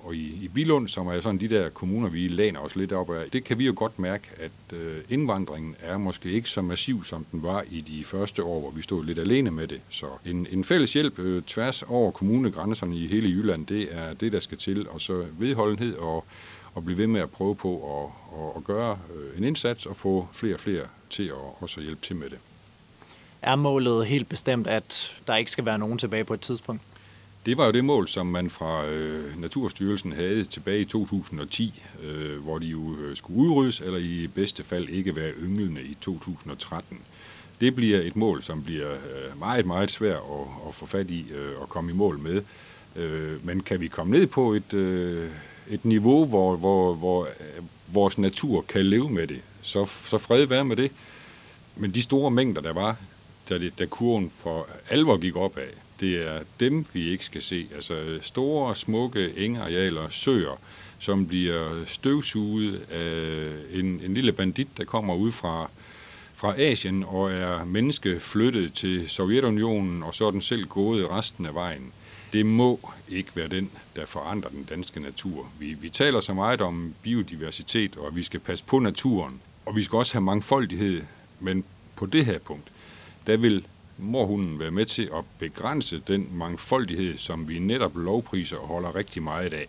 og 0.04 0.14
i, 0.14 0.44
i 0.44 0.48
Bilund, 0.48 0.88
som 0.88 1.06
er 1.06 1.20
sådan 1.20 1.40
de 1.40 1.48
der 1.48 1.68
kommuner, 1.68 2.08
vi 2.08 2.28
læner 2.28 2.60
os 2.60 2.76
lidt 2.76 2.92
op 2.92 3.10
af, 3.10 3.30
det 3.30 3.44
kan 3.44 3.58
vi 3.58 3.66
jo 3.66 3.72
godt 3.76 3.98
mærke, 3.98 4.28
at 4.36 4.76
øh, 4.78 4.96
indvandringen 5.08 5.76
er 5.80 5.98
måske 5.98 6.32
ikke 6.32 6.48
så 6.48 6.62
massiv, 6.62 7.04
som 7.04 7.26
den 7.32 7.42
var 7.42 7.64
i 7.70 7.80
de 7.80 8.04
første 8.04 8.42
år, 8.42 8.60
hvor 8.60 8.70
vi 8.70 8.82
stod 8.82 9.04
lidt 9.04 9.18
alene 9.18 9.50
med 9.50 9.66
det. 9.66 9.80
Så 9.88 10.06
en, 10.26 10.46
en 10.50 10.64
fælles 10.64 10.92
hjælp 10.92 11.18
øh, 11.18 11.42
tværs 11.42 11.82
over 11.82 12.10
kommunegrænserne 12.10 12.96
i 12.96 13.06
hele 13.06 13.28
Jylland, 13.28 13.66
det 13.66 13.88
er 13.90 14.14
det, 14.14 14.32
der 14.32 14.40
skal 14.40 14.58
til, 14.58 14.88
og 14.88 15.00
så 15.00 15.24
vedholdenhed 15.38 15.96
og, 15.96 16.24
og 16.74 16.84
blive 16.84 16.98
ved 16.98 17.06
med 17.06 17.20
at 17.20 17.30
prøve 17.30 17.56
på 17.56 18.02
at, 18.02 18.10
at, 18.40 18.52
at 18.56 18.64
gøre 18.64 18.98
øh, 19.16 19.38
en 19.38 19.44
indsats 19.44 19.86
og 19.86 19.96
få 19.96 20.28
flere 20.32 20.54
og 20.54 20.60
flere 20.60 20.84
til 21.10 21.24
at 21.28 21.60
også 21.60 21.80
hjælpe 21.80 22.02
til 22.02 22.16
med 22.16 22.30
det. 22.30 22.38
Er 23.42 23.56
målet 23.56 24.06
helt 24.06 24.28
bestemt, 24.28 24.66
at 24.66 25.20
der 25.26 25.36
ikke 25.36 25.50
skal 25.50 25.64
være 25.64 25.78
nogen 25.78 25.98
tilbage 25.98 26.24
på 26.24 26.34
et 26.34 26.40
tidspunkt? 26.40 26.82
Det 27.46 27.58
var 27.58 27.66
jo 27.66 27.72
det 27.72 27.84
mål, 27.84 28.08
som 28.08 28.26
man 28.26 28.50
fra 28.50 28.86
øh, 28.86 29.40
Naturstyrelsen 29.40 30.12
havde 30.12 30.44
tilbage 30.44 30.80
i 30.80 30.84
2010, 30.84 31.82
øh, 32.02 32.42
hvor 32.42 32.58
de 32.58 32.66
jo 32.66 32.96
øh, 32.96 33.16
skulle 33.16 33.38
udryddes, 33.38 33.80
eller 33.80 33.98
i 33.98 34.26
bedste 34.34 34.64
fald 34.64 34.88
ikke 34.88 35.16
være 35.16 35.32
ynglende 35.32 35.82
i 35.82 35.96
2013. 36.00 36.98
Det 37.60 37.74
bliver 37.74 38.00
et 38.00 38.16
mål, 38.16 38.42
som 38.42 38.62
bliver 38.62 38.92
øh, 38.92 39.38
meget, 39.38 39.66
meget 39.66 39.90
svært 39.90 40.16
at, 40.32 40.68
at 40.68 40.74
få 40.74 40.86
fat 40.86 41.10
i 41.10 41.26
øh, 41.34 41.60
og 41.60 41.68
komme 41.68 41.90
i 41.90 41.94
mål 41.94 42.18
med. 42.18 42.42
Øh, 42.96 43.46
men 43.46 43.60
kan 43.60 43.80
vi 43.80 43.88
komme 43.88 44.18
ned 44.18 44.26
på 44.26 44.52
et, 44.52 44.74
øh, 44.74 45.30
et 45.68 45.84
niveau, 45.84 46.26
hvor, 46.26 46.56
hvor, 46.56 46.94
hvor 46.94 47.22
øh, 47.24 47.64
vores 47.86 48.18
natur 48.18 48.64
kan 48.68 48.86
leve 48.86 49.10
med 49.10 49.26
det, 49.26 49.40
så, 49.62 49.84
så 49.84 50.18
fred 50.18 50.46
være 50.46 50.64
med 50.64 50.76
det. 50.76 50.92
Men 51.76 51.90
de 51.90 52.02
store 52.02 52.30
mængder, 52.30 52.60
der 52.60 52.72
var, 52.72 52.96
da, 53.48 53.58
det, 53.58 53.78
da 53.78 53.86
kurven 53.86 54.32
for 54.42 54.68
alvor 54.90 55.16
gik 55.16 55.36
opad, 55.36 55.68
det 56.00 56.26
er 56.26 56.40
dem, 56.60 56.86
vi 56.92 57.08
ikke 57.08 57.24
skal 57.24 57.42
se. 57.42 57.66
Altså 57.74 58.18
store, 58.20 58.76
smukke 58.76 59.32
engarealer, 59.36 60.08
søer, 60.10 60.58
som 60.98 61.26
bliver 61.26 61.84
støvsuget 61.86 62.80
af 62.90 63.52
en, 63.72 64.00
en 64.04 64.14
lille 64.14 64.32
bandit, 64.32 64.68
der 64.76 64.84
kommer 64.84 65.14
ud 65.14 65.32
fra, 65.32 65.70
fra 66.34 66.60
Asien 66.60 67.04
og 67.06 67.32
er 67.32 67.64
menneske 67.64 68.20
flyttet 68.20 68.72
til 68.72 69.08
Sovjetunionen, 69.08 70.02
og 70.02 70.14
så 70.14 70.26
er 70.26 70.30
den 70.30 70.42
selv 70.42 70.66
gået 70.66 71.10
resten 71.10 71.46
af 71.46 71.54
vejen. 71.54 71.92
Det 72.32 72.46
må 72.46 72.90
ikke 73.08 73.30
være 73.34 73.48
den, 73.48 73.70
der 73.96 74.06
forandrer 74.06 74.50
den 74.50 74.64
danske 74.64 75.00
natur. 75.00 75.48
Vi, 75.58 75.74
vi 75.74 75.88
taler 75.88 76.20
så 76.20 76.34
meget 76.34 76.60
om 76.60 76.94
biodiversitet, 77.02 77.96
og 77.96 78.06
at 78.06 78.16
vi 78.16 78.22
skal 78.22 78.40
passe 78.40 78.64
på 78.64 78.78
naturen, 78.78 79.40
og 79.66 79.76
vi 79.76 79.82
skal 79.82 79.96
også 79.96 80.12
have 80.12 80.22
mangfoldighed, 80.22 81.02
men 81.40 81.64
på 81.96 82.06
det 82.06 82.26
her 82.26 82.38
punkt, 82.38 82.68
der 83.26 83.36
vil 83.36 83.64
morhunden 83.98 84.58
være 84.58 84.70
med 84.70 84.86
til 84.86 85.02
at 85.02 85.24
begrænse 85.38 86.02
den 86.06 86.28
mangfoldighed, 86.32 87.18
som 87.18 87.48
vi 87.48 87.58
netop 87.58 87.96
lovpriser 87.96 88.56
og 88.56 88.68
holder 88.68 88.94
rigtig 88.94 89.22
meget 89.22 89.52
af. 89.52 89.66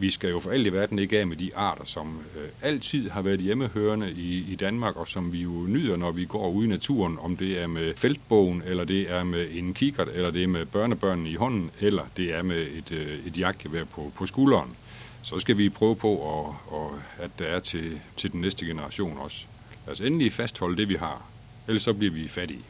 Vi 0.00 0.10
skal 0.10 0.30
jo 0.30 0.40
for 0.40 0.50
alt 0.50 0.66
i 0.66 0.72
verden 0.72 0.98
ikke 0.98 1.18
af 1.18 1.26
med 1.26 1.36
de 1.36 1.56
arter, 1.56 1.84
som 1.84 2.20
øh, 2.36 2.48
altid 2.62 3.10
har 3.10 3.22
været 3.22 3.40
hjemmehørende 3.40 4.12
i, 4.12 4.52
i 4.52 4.54
Danmark, 4.54 4.96
og 4.96 5.08
som 5.08 5.32
vi 5.32 5.42
jo 5.42 5.50
nyder, 5.50 5.96
når 5.96 6.12
vi 6.12 6.24
går 6.24 6.50
ud 6.50 6.64
i 6.64 6.68
naturen, 6.68 7.18
om 7.20 7.36
det 7.36 7.62
er 7.62 7.66
med 7.66 7.94
feltbogen, 7.96 8.62
eller 8.66 8.84
det 8.84 9.10
er 9.10 9.24
med 9.24 9.46
en 9.50 9.74
kikkert, 9.74 10.08
eller 10.14 10.30
det 10.30 10.42
er 10.42 10.48
med 10.48 10.66
børnebørnene 10.66 11.30
i 11.30 11.34
hånden, 11.34 11.70
eller 11.80 12.02
det 12.16 12.34
er 12.34 12.42
med 12.42 12.62
et, 12.62 12.92
øh, 12.92 13.26
et 13.26 13.38
jagtgevær 13.38 13.84
på, 13.84 14.12
på 14.16 14.26
skulderen. 14.26 14.76
Så 15.22 15.38
skal 15.38 15.58
vi 15.58 15.68
prøve 15.68 15.96
på, 15.96 16.12
at, 16.12 16.72
og, 16.72 16.94
at 17.18 17.30
det 17.38 17.50
er 17.50 17.58
til, 17.58 18.00
til 18.16 18.32
den 18.32 18.40
næste 18.40 18.66
generation 18.66 19.18
også. 19.18 19.44
Lad 19.86 19.92
os 19.92 20.00
endelig 20.00 20.32
fastholde 20.32 20.76
det, 20.76 20.88
vi 20.88 20.94
har. 20.94 21.22
Ellers 21.68 21.82
så 21.82 21.92
bliver 21.92 22.12
vi 22.12 22.28
fattige. 22.28 22.62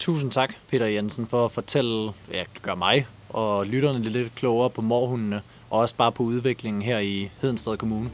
Tusind 0.00 0.30
tak, 0.30 0.54
Peter 0.68 0.86
Jensen, 0.86 1.26
for 1.26 1.44
at 1.44 1.52
fortælle, 1.52 2.12
ja, 2.32 2.44
gør 2.62 2.74
mig 2.74 3.06
og 3.28 3.66
lytterne 3.66 3.98
lidt 4.02 4.34
klogere 4.34 4.70
på 4.70 4.82
morhundene, 4.82 5.42
og 5.70 5.80
også 5.80 5.94
bare 5.94 6.12
på 6.12 6.22
udviklingen 6.22 6.82
her 6.82 6.98
i 6.98 7.30
Hedensted 7.40 7.76
Kommune. 7.76 8.10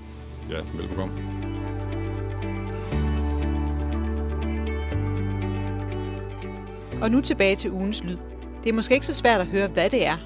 Ja, 0.50 0.56
velkommen. 0.74 1.18
Og 7.02 7.10
nu 7.10 7.20
tilbage 7.20 7.56
til 7.56 7.70
ugens 7.70 8.04
lyd. 8.04 8.16
Det 8.64 8.68
er 8.68 8.74
måske 8.74 8.94
ikke 8.94 9.06
så 9.06 9.14
svært 9.14 9.40
at 9.40 9.46
høre, 9.46 9.68
hvad 9.68 9.90
det 9.90 10.06
er. 10.06 10.16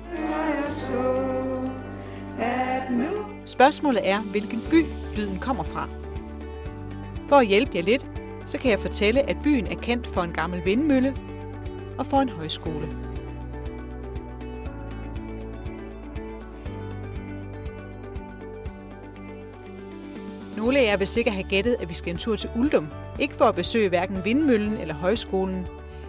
Spørgsmålet 3.45 4.09
er, 4.09 4.21
hvilken 4.21 4.61
by 4.71 4.85
lyden 5.17 5.39
kommer 5.39 5.65
fra. 5.65 5.89
For 7.29 7.37
at 7.37 7.47
hjælpe 7.47 7.73
jer 7.75 7.83
lidt, 7.83 8.07
så 8.47 8.59
kan 8.59 8.71
jeg 8.71 8.81
fortælle, 8.81 9.31
at 9.31 9.37
byen 9.45 9.67
er 9.67 9.77
kendt 9.77 10.07
for 10.07 10.23
en 10.23 10.33
gammel 10.33 10.65
vindmølle 10.65 11.15
og 12.01 12.07
for 12.07 12.21
en 12.21 12.29
højskole. 12.29 12.89
Nogle 20.57 20.79
af 20.79 20.85
jer 20.85 20.97
vil 20.97 21.07
sikkert 21.07 21.35
have 21.35 21.49
gættet, 21.49 21.77
at 21.81 21.89
vi 21.89 21.95
skal 21.95 22.13
en 22.13 22.19
tur 22.19 22.37
til 22.37 22.51
Uldum. 22.57 22.89
Ikke 23.21 23.35
for 23.35 23.45
at 23.45 23.55
besøge 23.55 23.89
hverken 23.89 24.25
vindmøllen 24.25 24.77
eller 24.77 24.95
højskolen, 24.95 25.67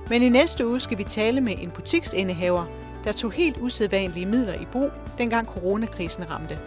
men 0.09 0.21
i 0.21 0.29
næste 0.29 0.67
uge 0.67 0.79
skal 0.79 0.97
vi 0.97 1.03
tale 1.03 1.41
med 1.41 1.53
en 1.57 1.71
butiksindehaver, 1.71 2.65
der 3.03 3.11
tog 3.11 3.31
helt 3.31 3.57
usædvanlige 3.57 4.25
midler 4.25 4.53
i 4.53 4.65
brug, 4.71 4.91
dengang 5.17 5.47
coronakrisen 5.47 6.31
ramte. 6.31 6.59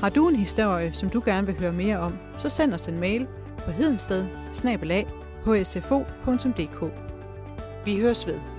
Har 0.00 0.08
du 0.08 0.28
en 0.28 0.36
historie, 0.36 0.92
som 0.92 1.10
du 1.10 1.22
gerne 1.24 1.46
vil 1.46 1.60
høre 1.60 1.72
mere 1.72 1.98
om, 1.98 2.18
så 2.38 2.48
send 2.48 2.74
os 2.74 2.88
en 2.88 3.00
mail 3.00 3.26
på 3.64 3.70
hedensted 3.70 4.26
hsfo.dk. 5.46 6.92
Vi 7.84 8.00
høres 8.00 8.26
ved. 8.26 8.55